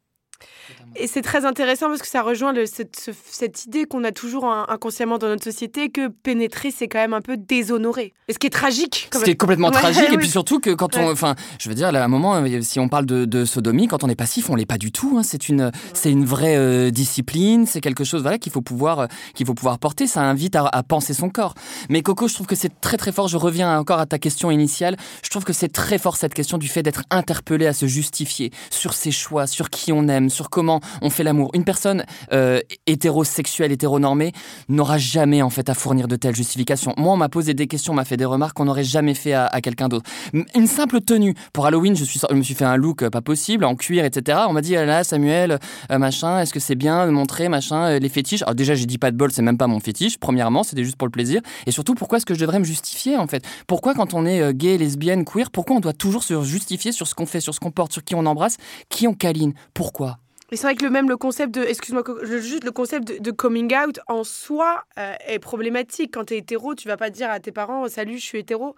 [1.00, 5.28] Et c'est très intéressant parce que ça rejoint cette, idée qu'on a toujours inconsciemment dans
[5.28, 8.14] notre société que pénétrer, c'est quand même un peu déshonoré.
[8.28, 9.10] Et ce qui est tragique.
[9.14, 10.12] Ce qui est complètement tragique.
[10.12, 11.12] Et puis surtout que quand on.
[11.12, 14.10] Enfin, je veux dire, à un moment, euh, si on parle de, sodomie, quand on
[14.10, 15.18] est passif, on l'est pas du tout.
[15.18, 15.24] Hein.
[15.24, 17.66] C'est une, c'est une vraie euh, discipline.
[17.68, 20.08] C'est quelque chose voilà, qu'il faut, pouvoir, euh, qu'il faut pouvoir porter.
[20.08, 21.54] Ça invite à, à, penser son corps.
[21.90, 23.28] Mais Coco, je trouve que c'est très très fort.
[23.28, 24.98] Je reviens encore à ta question initiale.
[25.24, 28.52] Je trouve que c'est très fort cette question du fait d'être interpellé à se justifier
[28.72, 31.52] sur ses choix, sur qui on aime, sur comment on fait l'amour.
[31.54, 34.32] Une personne euh, hétérosexuelle, hétéronormée,
[34.70, 36.94] n'aura jamais en fait à fournir de telles justifications.
[36.98, 39.34] Moi, on m'a posé des questions, on m'a fait des remarques qu'on n'aurait jamais fait
[39.34, 40.10] à, quelqu'un d'autre.
[40.56, 41.34] Une simple tenue.
[41.54, 44.40] Pour Halloween, je, suis, me suis fait un look euh, pas possible, en cuir, etc.
[44.48, 45.60] On m'a dit, là, Samuel,
[45.92, 48.42] euh, machin, est-ce que c'est bien de montrer, machin, les fétiches?
[48.44, 50.18] Alors déjà, j'ai dit pas de bol, c'est même pas mon fétiche.
[50.18, 51.42] Premièrement, c'était juste pour le plaisir.
[51.66, 53.44] Et surtout, pourquoi est-ce que je devrais me justifier en fait?
[53.68, 57.16] Pourquoi quand on est gay, lesbienne, queer, pourquoi on doit toujours se justifier sur ce
[57.16, 58.58] qu'on fait, sur ce qu'on porte, sur qui on embrasse,
[58.90, 59.54] qui on câline?
[59.74, 60.20] Pourquoi?
[60.50, 63.74] Et c'est vrai que le même le concept de, excuse-moi, juste le concept de, coming
[63.76, 66.14] out en soi euh, est problématique.
[66.14, 68.76] Quand tu es hétéro, tu vas pas dire à tes parents salut, je suis hétéro.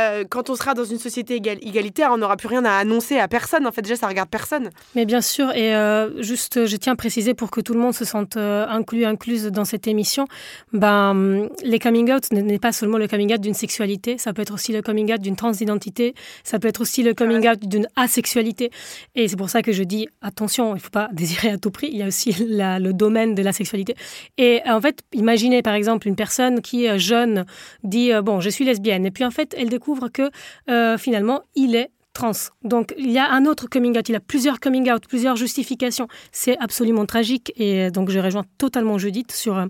[0.00, 3.28] Euh, quand on sera dans une société égalitaire, on n'aura plus rien à annoncer à
[3.28, 3.68] personne.
[3.68, 4.70] En fait, déjà, ça regarde personne.
[4.96, 7.94] Mais bien sûr, et euh, juste, je tiens à préciser pour que tout le monde
[7.94, 10.26] se sente inclus, incluse dans cette émission,
[10.72, 14.54] ben, les coming out n'est pas seulement le coming out d'une sexualité, ça peut être
[14.54, 18.70] aussi le coming out d'une transidentité, ça peut être aussi le coming out d'une asexualité.
[19.14, 21.88] Et c'est pour ça que je dis attention, il faut pas désirer à tout prix,
[21.92, 23.94] il y a aussi le domaine de la sexualité.
[24.38, 27.44] Et en fait, imaginez par exemple une personne qui est jeune
[27.84, 30.30] dit euh, bon, je suis lesbienne, et puis en fait, elle découvre que
[30.68, 32.32] euh, finalement, il est trans.
[32.62, 35.36] Donc il y a un autre coming out, il y a plusieurs coming out, plusieurs
[35.36, 36.08] justifications.
[36.30, 39.66] C'est absolument tragique et donc je rejoins totalement Judith sur,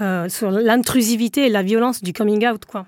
[0.00, 2.64] euh, sur l'intrusivité et la violence du coming out.
[2.64, 2.86] quoi.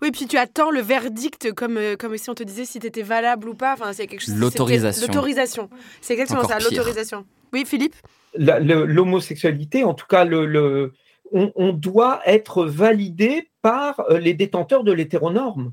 [0.00, 2.86] Oui, puis tu attends le verdict comme, euh, comme si on te disait si tu
[2.86, 3.74] étais valable ou pas.
[3.74, 4.36] Enfin, c'est quelque chose.
[4.36, 5.06] L'autorisation.
[5.06, 5.70] L'autorisation.
[6.00, 7.24] C'est exactement ça, l'autorisation.
[7.52, 7.94] Oui, Philippe?
[8.34, 10.92] L'homosexualité, en tout cas, le,
[11.32, 15.72] on, doit être validé par euh, les détenteurs de l'hétéronorme.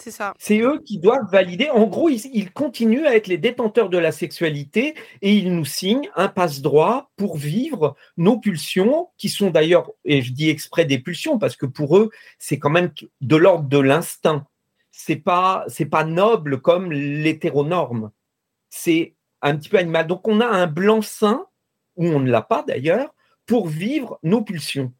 [0.00, 0.34] C'est ça.
[0.38, 1.68] C'est eux qui doivent valider.
[1.70, 6.08] En gros, ils, continuent à être les détenteurs de la sexualité et ils nous signent
[6.14, 11.38] un passe-droit pour vivre nos pulsions, qui sont d'ailleurs, et je dis exprès des pulsions,
[11.38, 14.46] parce que pour eux, c'est quand même de l'ordre de l'instinct.
[14.90, 18.10] C'est pas, pas noble comme l'hétéronorme.
[18.70, 20.06] C'est un petit peu animal.
[20.06, 21.44] Donc on a un blanc-seing,
[21.96, 23.14] ou on ne l'a pas d'ailleurs,
[23.46, 24.92] pour vivre nos pulsions,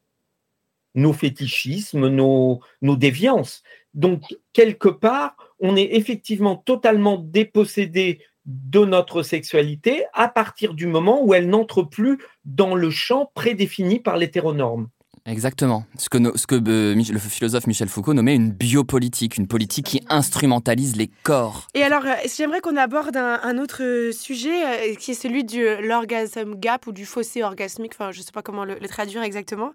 [0.94, 3.62] nos fétichismes, nos, nos déviances.
[3.94, 4.22] Donc,
[4.52, 11.34] quelque part, on est effectivement totalement dépossédé de notre sexualité à partir du moment où
[11.34, 14.88] elle n'entre plus dans le champ prédéfini par l'hétéronorme.
[15.28, 15.84] Exactement.
[15.98, 16.16] Ce que,
[16.54, 21.68] euh, le philosophe Michel Foucault nommait une biopolitique, une politique qui instrumentalise les corps.
[21.74, 26.54] Et alors, euh, j'aimerais qu'on aborde un, autre sujet euh, qui est celui de l'orgasme
[26.54, 29.72] gap ou du fossé orgasmique, enfin, je ne sais pas comment le, traduire exactement,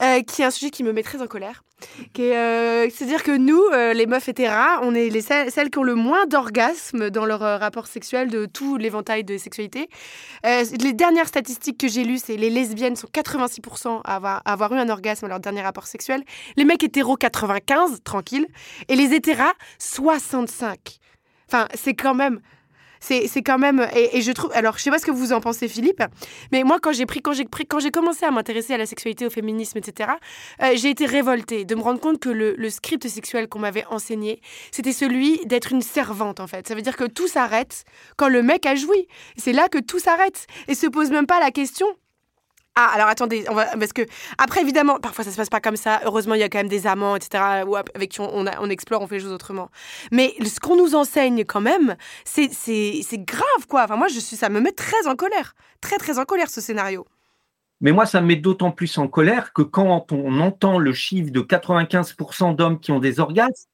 [0.00, 1.62] qui est un sujet qui me met très en colère.
[2.16, 3.62] C'est-à-dire que nous,
[3.94, 7.86] les meufs hétéras, on est les celles qui ont le moins d'orgasmes dans leur rapport
[7.86, 9.88] sexuel de tout l'éventail de sexualité.
[10.44, 14.72] les dernières statistiques que j'ai lues, c'est les lesbiennes sont 86% à avoir, à avoir
[14.72, 16.22] eu un orgasme leur dernier rapport sexuel.
[16.56, 18.46] Les mecs hétéros, 95, tranquille.
[18.88, 20.78] Et les hétéras, 65.
[21.48, 22.40] Enfin, c'est quand même
[23.00, 25.68] c'est quand même et, je trouve alors je sais pas ce que vous en pensez
[25.68, 26.02] Philippe
[26.52, 28.86] mais moi quand j'ai pris quand j'ai pris quand j'ai commencé à m'intéresser à la
[28.86, 30.10] sexualité au féminisme etc
[30.62, 33.84] euh, j'ai été révoltée de me rendre compte que le, le script sexuel qu'on m'avait
[33.86, 37.84] enseigné c'était celui d'être une servante en fait ça veut dire que tout s'arrête
[38.16, 41.40] quand le mec a joui c'est là que tout s'arrête et se pose même pas
[41.40, 41.86] la question
[42.80, 44.02] ah, alors attendez, parce que
[44.38, 46.00] après évidemment, parfois ça se passe pas comme ça.
[46.04, 47.64] Heureusement, il y a quand même des amants, etc.
[47.66, 49.68] Ou avec qui on, on, explore, on fait les choses autrement.
[50.12, 52.52] Mais ce qu'on nous enseigne quand même, c'est
[53.24, 53.82] grave quoi.
[53.82, 56.60] Enfin moi, je suis, ça me met très en colère, très très en colère ce
[56.60, 57.04] scénario.
[57.80, 61.32] Mais moi, ça me met d'autant plus en colère que quand on entend le chiffre
[61.32, 63.68] de 95% d'hommes qui ont des orgasmes,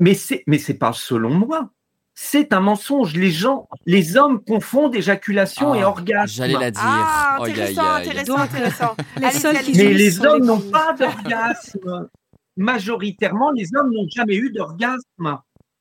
[0.00, 1.70] mais c'est pas selon moi
[2.14, 3.14] c'est un mensonge.
[3.14, 6.34] Les gens, les hommes confondent éjaculation et ah, orgasme.
[6.34, 6.80] J'allais la dire.
[6.84, 8.96] Ah, intéressant, intéressant, intéressant.
[9.74, 12.08] Mais les hommes n'ont pas d'orgasme.
[12.56, 15.38] Majoritairement, les hommes n'ont jamais eu d'orgasme.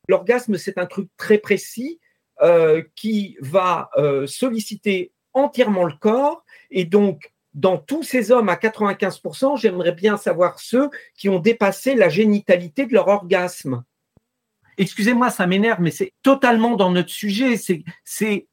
[0.07, 1.99] L'orgasme, c'est un truc très précis
[2.41, 6.43] euh, qui va euh, solliciter entièrement le corps.
[6.69, 11.95] Et donc, dans tous ces hommes, à 95%, j'aimerais bien savoir ceux qui ont dépassé
[11.95, 13.84] la génitalité de leur orgasme
[14.78, 17.55] excusez-moi, ça m'énerve, mais c'est totalement dans notre sujet.
[18.03, 18.47] C'est,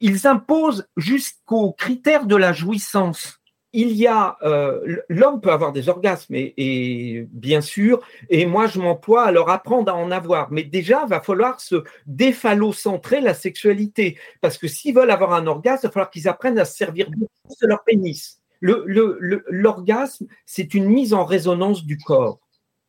[0.00, 3.38] ils imposent jusqu'aux critères de la jouissance.
[3.72, 8.80] il y a euh, l'homme peut avoir des orgasmes et, bien sûr et moi je
[8.80, 14.18] m'emploie à leur apprendre à en avoir mais déjà va falloir se déphallocentrer la sexualité
[14.40, 17.08] parce que s'ils veulent avoir un orgasme il va falloir qu'ils apprennent à se servir
[17.10, 22.40] de leur pénis l'orgasme c'est une mise en résonance du corps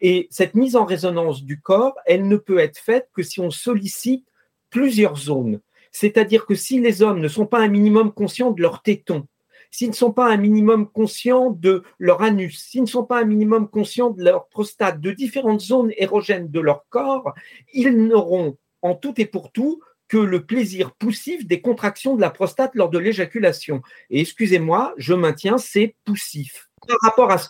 [0.02, 3.52] et cette mise en résonance du corps elle ne peut être faite que si on
[3.52, 4.26] sollicite
[4.70, 8.82] plusieurs zones c'est-à-dire que si les hommes ne sont pas un minimum conscients de leur
[8.82, 9.28] téton
[9.72, 13.26] s'ils ne sont pas un minimum conscients de leur anus, s'ils ne sont pas un
[13.26, 17.34] minimum conscients de leur prostate, de différentes zones érogènes de leur corps,
[17.74, 22.30] ils n'auront en tout et pour tout que le plaisir poussif des contractions de la
[22.30, 23.82] prostate lors de l'éjaculation.
[24.10, 26.70] Et excusez-moi, je maintiens, c'est poussif.
[26.86, 27.48] Par rapport à ce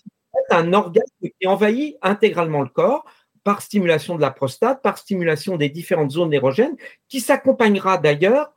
[0.50, 3.06] un orgasme qui envahit intégralement le corps
[3.44, 6.76] par stimulation de la prostate, par stimulation des différentes zones érogènes,
[7.10, 8.54] qui s'accompagnera d'ailleurs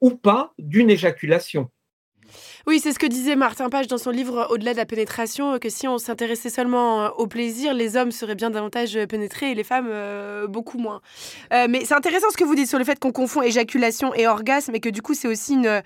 [0.00, 1.70] ou pas d'une éjaculation.
[2.66, 5.68] Oui, c'est ce que disait Martin Page dans son livre Au-delà de la pénétration, que
[5.68, 9.54] si on s'intéressait seulement euh, au plaisir, les hommes seraient bien davantage euh, pénétrés et
[9.54, 11.00] les femmes euh, beaucoup moins.
[11.50, 14.74] mais c'est intéressant ce que vous dites sur le fait qu'on confond éjaculation et orgasme
[14.74, 15.82] et que du coup c'est aussi une,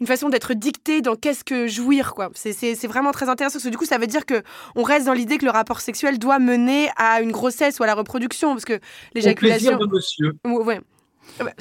[0.00, 2.14] une façon d'être dicté dans qu'est-ce que jouir.
[2.14, 2.30] quoi.
[2.34, 4.42] C'est vraiment très intéressant parce que du coup ça veut dire que
[4.74, 7.86] on reste dans l'idée que le rapport sexuel doit mener à une grossesse ou à
[7.86, 8.78] la reproduction parce que
[9.14, 9.76] l'éjaculation...
[9.76, 10.32] de monsieur.
[10.44, 10.80] Ouais.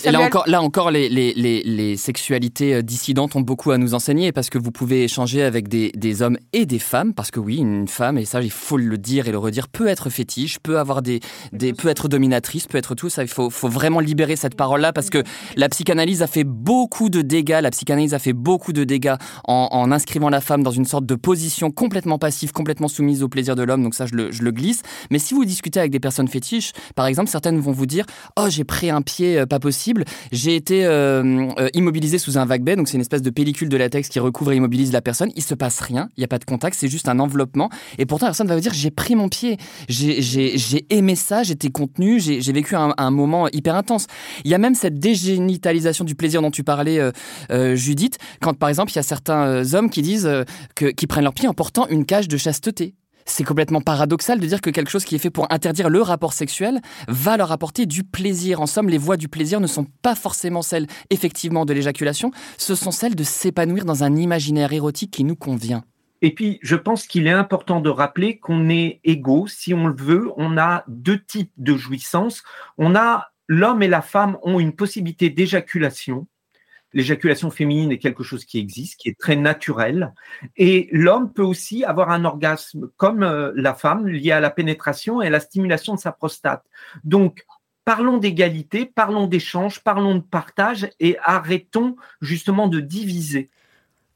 [0.06, 4.32] Là encore, là encore, les, les, les, sexualités euh, dissidentes ont beaucoup à nous enseigner
[4.32, 7.58] parce que vous pouvez échanger avec des, des, hommes et des femmes parce que oui,
[7.58, 10.80] une femme et ça il faut le dire et le redire peut être fétiche, peut
[10.80, 11.20] avoir des,
[11.52, 13.24] des peut être dominatrice, peut être tout ça.
[13.24, 15.24] Il faut, faut vraiment libérer cette parole-là parce que
[15.56, 17.60] la psychanalyse a fait beaucoup de dégâts.
[17.62, 21.06] La psychanalyse a fait beaucoup de dégâts en, en inscrivant la femme dans une sorte
[21.06, 23.84] de position complètement passive, complètement soumise au plaisir de l'homme.
[23.84, 24.84] Donc ça, je le, je le glisse.
[25.12, 28.06] Mais si vous discutez avec des personnes fétiches, par exemple, certaines vont vous dire,
[28.38, 30.06] oh j'ai pris un pied euh, possible.
[30.32, 33.78] J'ai été euh, euh, immobilisé sous un vague donc c'est une espèce de pellicule de
[33.78, 35.32] latex qui recouvre et immobilise la personne.
[35.36, 37.70] Il se passe rien, il n'y a pas de contact, c'est juste un enveloppement.
[37.98, 41.70] Et pourtant, la personne va vous dire j'ai pris mon pied, j'ai aimé ça, j'étais
[41.70, 44.08] contenu, j'ai vécu un, moment hyper intense.
[44.44, 47.00] Il y a même cette dégénitalisation du plaisir dont tu parlais,
[47.52, 50.30] euh, Judith, quand par exemple il y a certains hommes qui disent
[50.76, 52.96] que, qui prennent leur pied en portant une cage de chasteté
[53.26, 56.34] c'est complètement paradoxal de dire que quelque chose qui est fait pour interdire le rapport
[56.34, 58.62] sexuel va leur apporter du plaisir.
[58.62, 62.76] En somme, les voies du plaisir ne sont pas forcément celles effectivement de l'éjaculation, ce
[62.76, 65.84] sont celles de s'épanouir dans un imaginaire érotique qui nous convient.
[66.22, 69.48] Et puis, je pense qu'il est important de rappeler qu'on est égaux.
[69.48, 72.44] Si on le veut, on a deux types de jouissance.
[72.78, 76.26] On a l'homme et la femme ont une possibilité d'éjaculation
[76.96, 80.14] l'éjaculation féminine est quelque chose qui existe, qui est très naturel.
[80.58, 85.22] Et l'homme peut aussi avoir un orgasme comme euh, la femme lié à la pénétration
[85.22, 86.64] et à la stimulation de sa prostate.
[87.04, 87.46] Donc,
[87.84, 93.52] parlons d'égalité, parlons d'échange, parlons de partage et arrêtons justement de diviser.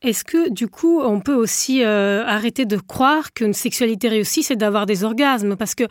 [0.02, 4.56] Est-ce que du coup, on peut aussi euh, arrêter de croire qu'une sexualité réussie, c'est
[4.56, 5.58] d'avoir des orgasmes?
[5.58, 5.84] Parce que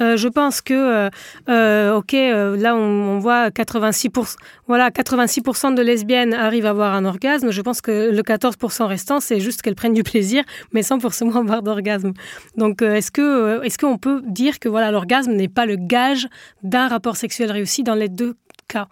[0.00, 1.10] euh, je pense que,
[1.48, 4.36] euh, ok, là on, voit 86%,
[4.68, 7.50] voilà, 86% de lesbiennes arrivent à avoir un orgasme.
[7.50, 11.34] Je pense que le 14% restant, c'est juste qu'elles prennent du plaisir, mais sans forcément
[11.40, 12.12] avoir d'orgasme.
[12.56, 16.28] Donc, est-ce que, est-ce qu'on peut dire que voilà, l'orgasme n'est pas le gage
[16.62, 18.36] d'un rapport sexuel réussi dans les deux
[18.68, 18.86] cas?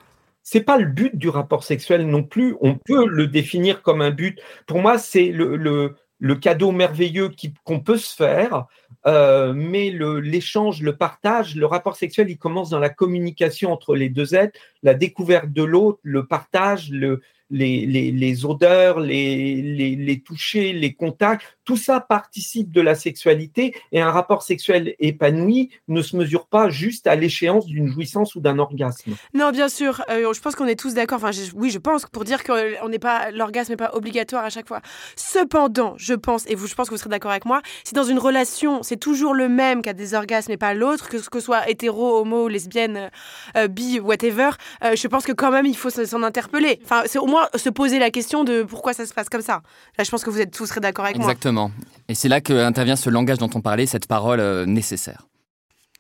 [0.44, 2.54] C'est pas le but du rapport sexuel non plus.
[2.60, 4.38] On peut le définir comme un but.
[4.66, 7.30] Pour moi, c'est le, le, cadeau merveilleux
[7.64, 8.66] qu'on peut se faire,
[9.06, 14.10] euh, mais l'échange, le, partage, le rapport sexuel, il commence dans la communication entre les
[14.10, 17.22] deux êtres, la découverte de l'autre, le partage, le,
[17.54, 19.62] les, les, odeurs, les,
[19.96, 25.70] les, touchés, les contacts, tout ça participe de la sexualité et un rapport sexuel épanoui
[25.88, 29.14] ne se mesure pas juste à l'échéance d'une jouissance ou d'un orgasme.
[29.34, 31.22] Non, bien sûr, euh, je pense qu'on est tous d'accord.
[31.22, 34.50] Enfin, oui, je pense pour dire que on n'est pas l'orgasme n'est pas obligatoire à
[34.50, 34.80] chaque fois.
[35.16, 38.04] Cependant, je pense et vous, je pense que vous serez d'accord avec moi, si dans
[38.04, 41.40] une relation c'est toujours le même qui a des orgasmes et pas l'autre, que ce
[41.40, 43.10] soit hétéro, homo, lesbienne,
[43.56, 44.50] euh, bi, whatever,
[44.82, 46.80] euh, je pense que quand même il faut s'en interpeller.
[46.84, 49.62] Enfin, c'est au se poser la question de pourquoi ça se passe comme ça.
[49.98, 51.26] Là, je pense que vous êtes tous d'accord avec moi.
[51.26, 51.70] Exactement.
[52.08, 55.26] Et c'est là qu'intervient ce langage dont on parlait, cette parole euh, nécessaire.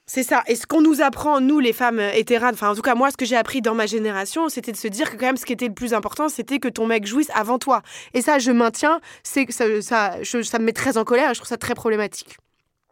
[0.06, 0.42] C'est ça.
[0.46, 3.10] Et ce qu'on nous apprend, nous, les femmes euh, hétéranes, enfin, en tout cas, moi,
[3.10, 5.46] ce que j'ai appris dans ma génération, c'était de se dire que, quand même, ce
[5.46, 7.82] qui était le plus important, c'était que ton mec jouisse avant toi.
[8.12, 11.38] Et ça, je maintiens, c'est ça, ça, ça me met très en colère et je
[11.38, 12.36] trouve ça très problématique.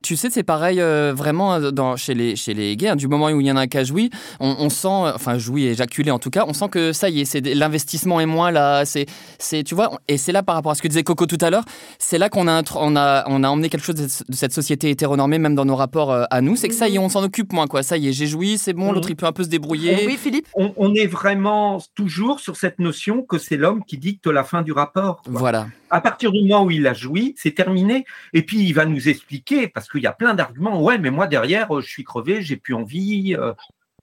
[0.03, 2.89] Tu sais, c'est pareil euh, vraiment euh, dans, chez, les, chez les gays.
[2.89, 4.89] Hein, du moment où il y en a un qui a joui, on, on sent,
[4.89, 8.21] euh, enfin joui, éjaculé en tout cas, on sent que ça y est, c'est l'investissement
[8.21, 8.85] est moins là.
[8.85, 9.07] C'est,
[9.39, 11.51] c'est, tu vois, et c'est là par rapport à ce que disait Coco tout à
[11.51, 11.65] l'heure,
[11.99, 15.39] c'est là qu'on a, on a, on a emmené quelque chose de cette société hétéronormée,
[15.39, 16.57] même dans nos rapports à nous.
[16.57, 17.83] C'est que ça y est, on s'en occupe moins, quoi.
[17.83, 20.05] Ça y est, j'ai joui, c'est bon, l'autre il peut un peu se débrouiller.
[20.07, 20.47] Oui, Philippe.
[20.55, 24.63] On, on, est vraiment toujours sur cette notion que c'est l'homme qui dicte la fin
[24.63, 25.23] du rapport.
[25.23, 25.33] Quoi.
[25.39, 25.67] Voilà.
[25.91, 28.05] À partir du moment où il a joui, c'est terminé.
[28.33, 30.83] Et puis il va nous expliquer, parce qu'il y a plein d'arguments.
[30.83, 33.53] Ouais, mais moi derrière, je suis crevé, j'ai plus envie, euh,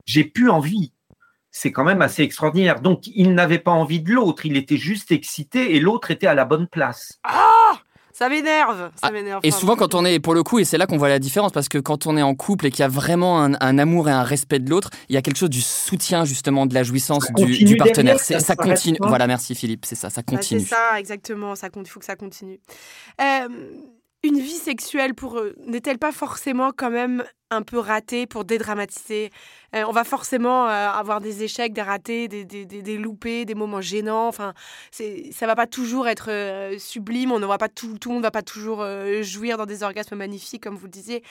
[0.05, 0.93] j'ai plus envie.
[1.51, 2.79] C'est quand même assez extraordinaire.
[2.79, 6.35] Donc il n'avait pas envie de l'autre, il était juste excité et l'autre était à
[6.35, 7.19] la bonne place.
[7.23, 7.45] Ah
[8.11, 9.39] ça m'énerve, ça Ah, m'énerve.
[9.43, 11.53] et souvent, quand on est, pour le coup, et c'est là qu'on voit la différence,
[11.53, 14.09] parce que quand on est en couple et qu'il y a vraiment un, un amour
[14.09, 16.83] et un respect de l'autre, il y a quelque chose du soutien, justement, de la
[16.83, 18.17] jouissance du, partenaire.
[18.17, 18.97] derrière, ça continue.
[18.99, 20.59] Voilà, merci Philippe, c'est ça, ça Bah, continue.
[20.59, 21.55] c'est ça, exactement.
[21.55, 22.59] Ça compte, il faut que ça continue.
[23.21, 23.47] Euh,
[24.23, 29.31] une vie sexuelle pour eux n'est-elle pas forcément quand même un peu ratée pour dédramatiser
[29.75, 33.45] Euh, On va forcément euh, avoir des échecs, des ratés, des, des, des, des loupés,
[33.45, 34.27] des moments gênants.
[34.27, 34.53] Enfin,
[34.91, 37.31] ça va pas toujours être euh, sublime.
[37.31, 38.85] On ne va pas tout, tout le monde va pas toujours
[39.21, 41.23] jouir dans des orgasmes magnifiques, comme vous le disiez.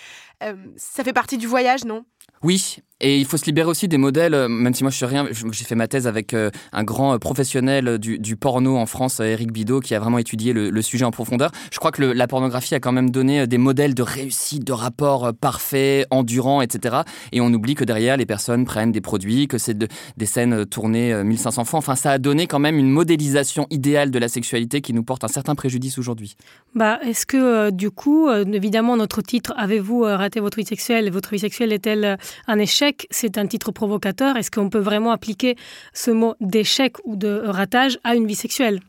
[0.76, 2.04] Ça fait partie du voyage, non?
[2.42, 5.26] Oui, et il faut se libérer aussi des modèles, même si moi je suis rien,
[5.30, 9.80] j'ai fait ma thèse avec un grand professionnel du, du porno en France, Eric Bidot,
[9.80, 11.50] qui a vraiment étudié le, sujet en profondeur.
[11.72, 15.26] Je crois que la pornographie a quand même donné des modèles de réussite, de rapport
[15.26, 16.98] euh, parfait, endurant, etc.
[17.32, 20.52] Et on oublie que derrière, les personnes prennent des produits, que c'est de- des scènes
[20.52, 21.78] euh, tournées euh, 1500 fois.
[21.80, 25.24] Enfin, ça a donné quand même une modélisation idéale de la sexualité qui nous porte
[25.24, 26.36] un certain préjudice aujourd'hui.
[26.76, 30.64] Bah, est-ce que euh, du coup, euh, évidemment, notre titre Avez-vous euh, raté votre vie
[30.66, 31.10] sexuelle?
[31.10, 32.16] Votre vie sexuelle est-elle euh,
[32.46, 33.08] un échec?
[33.10, 34.36] C'est un titre provocateur.
[34.36, 35.56] Est-ce qu'on peut vraiment appliquer
[35.92, 38.80] ce mot d'échec ou de ratage à une vie sexuelle?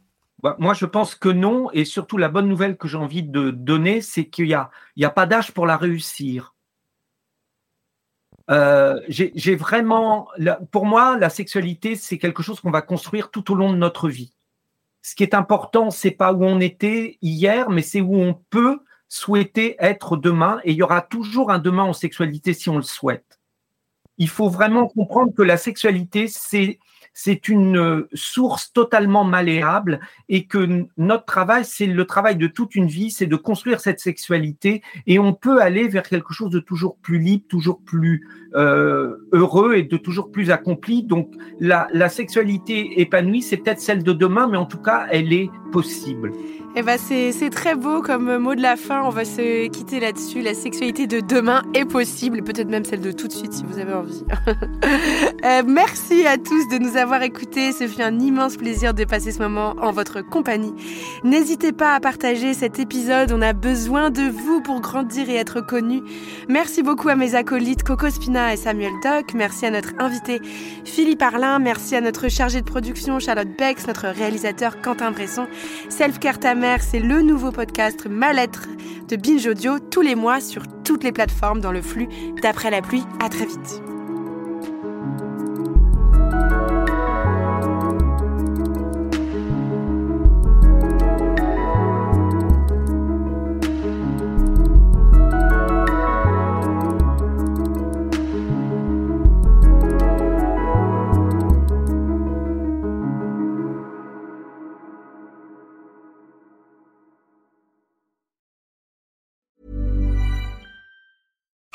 [0.44, 1.70] Bah, Moi, je pense que non.
[1.74, 4.70] Et surtout, la bonne nouvelle que j'ai envie de donner, c'est qu'il n'y a,
[5.02, 6.54] a pas d'âge pour la réussir.
[8.50, 10.28] Euh, j'ai vraiment,
[10.72, 14.10] pour moi, la sexualité, c'est quelque chose qu'on va construire tout au long de notre
[14.10, 14.34] vie.
[15.02, 18.80] Ce qui est important, c'est pas où on était hier, mais c'est où on peut
[19.08, 20.60] souhaiter être demain.
[20.64, 23.40] Et il y aura toujours un demain en sexualité si on le souhaite.
[24.18, 26.80] Il faut vraiment comprendre que la sexualité, c'est
[27.22, 30.00] c'est une euh, source totalement malléable
[30.30, 34.00] et que notre travail, c'est le travail de toute une vie, c'est de construire cette
[34.00, 39.18] sexualité et on peut aller vers quelque chose de toujours plus libre, toujours plus euh,
[39.34, 41.04] heureux et de toujours plus accompli.
[41.04, 45.34] Donc la, la sexualité épanouie, c'est peut-être celle de demain, mais en tout cas, elle
[45.34, 46.32] est possible.
[46.76, 49.02] Eh ben c'est très beau comme mot de la fin.
[49.04, 50.42] On va se quitter là-dessus.
[50.42, 53.80] La sexualité de demain est possible, peut-être même celle de tout de suite si vous
[53.80, 54.24] avez envie.
[55.46, 57.72] Euh, merci à tous de nous avoir écoutés.
[57.72, 60.74] Ce fut un immense plaisir de passer ce moment en votre compagnie.
[61.24, 63.32] N'hésitez pas à partager cet épisode.
[63.32, 66.02] On a besoin de vous pour grandir et être connus.
[66.50, 69.34] Merci beaucoup à mes acolytes Coco Spina et Samuel Doc.
[69.34, 70.42] Merci à notre invité
[70.84, 71.58] Philippe Arlin.
[71.60, 75.48] Merci à notre chargé de production Charlotte Bex, notre réalisateur Quentin Bresson.
[75.88, 78.68] Self Care ta c'est le nouveau podcast Ma lettre
[79.08, 82.08] de Binge Audio tous les mois sur toutes les plateformes dans le flux
[82.42, 83.04] d'après la pluie.
[83.24, 83.89] À très vite.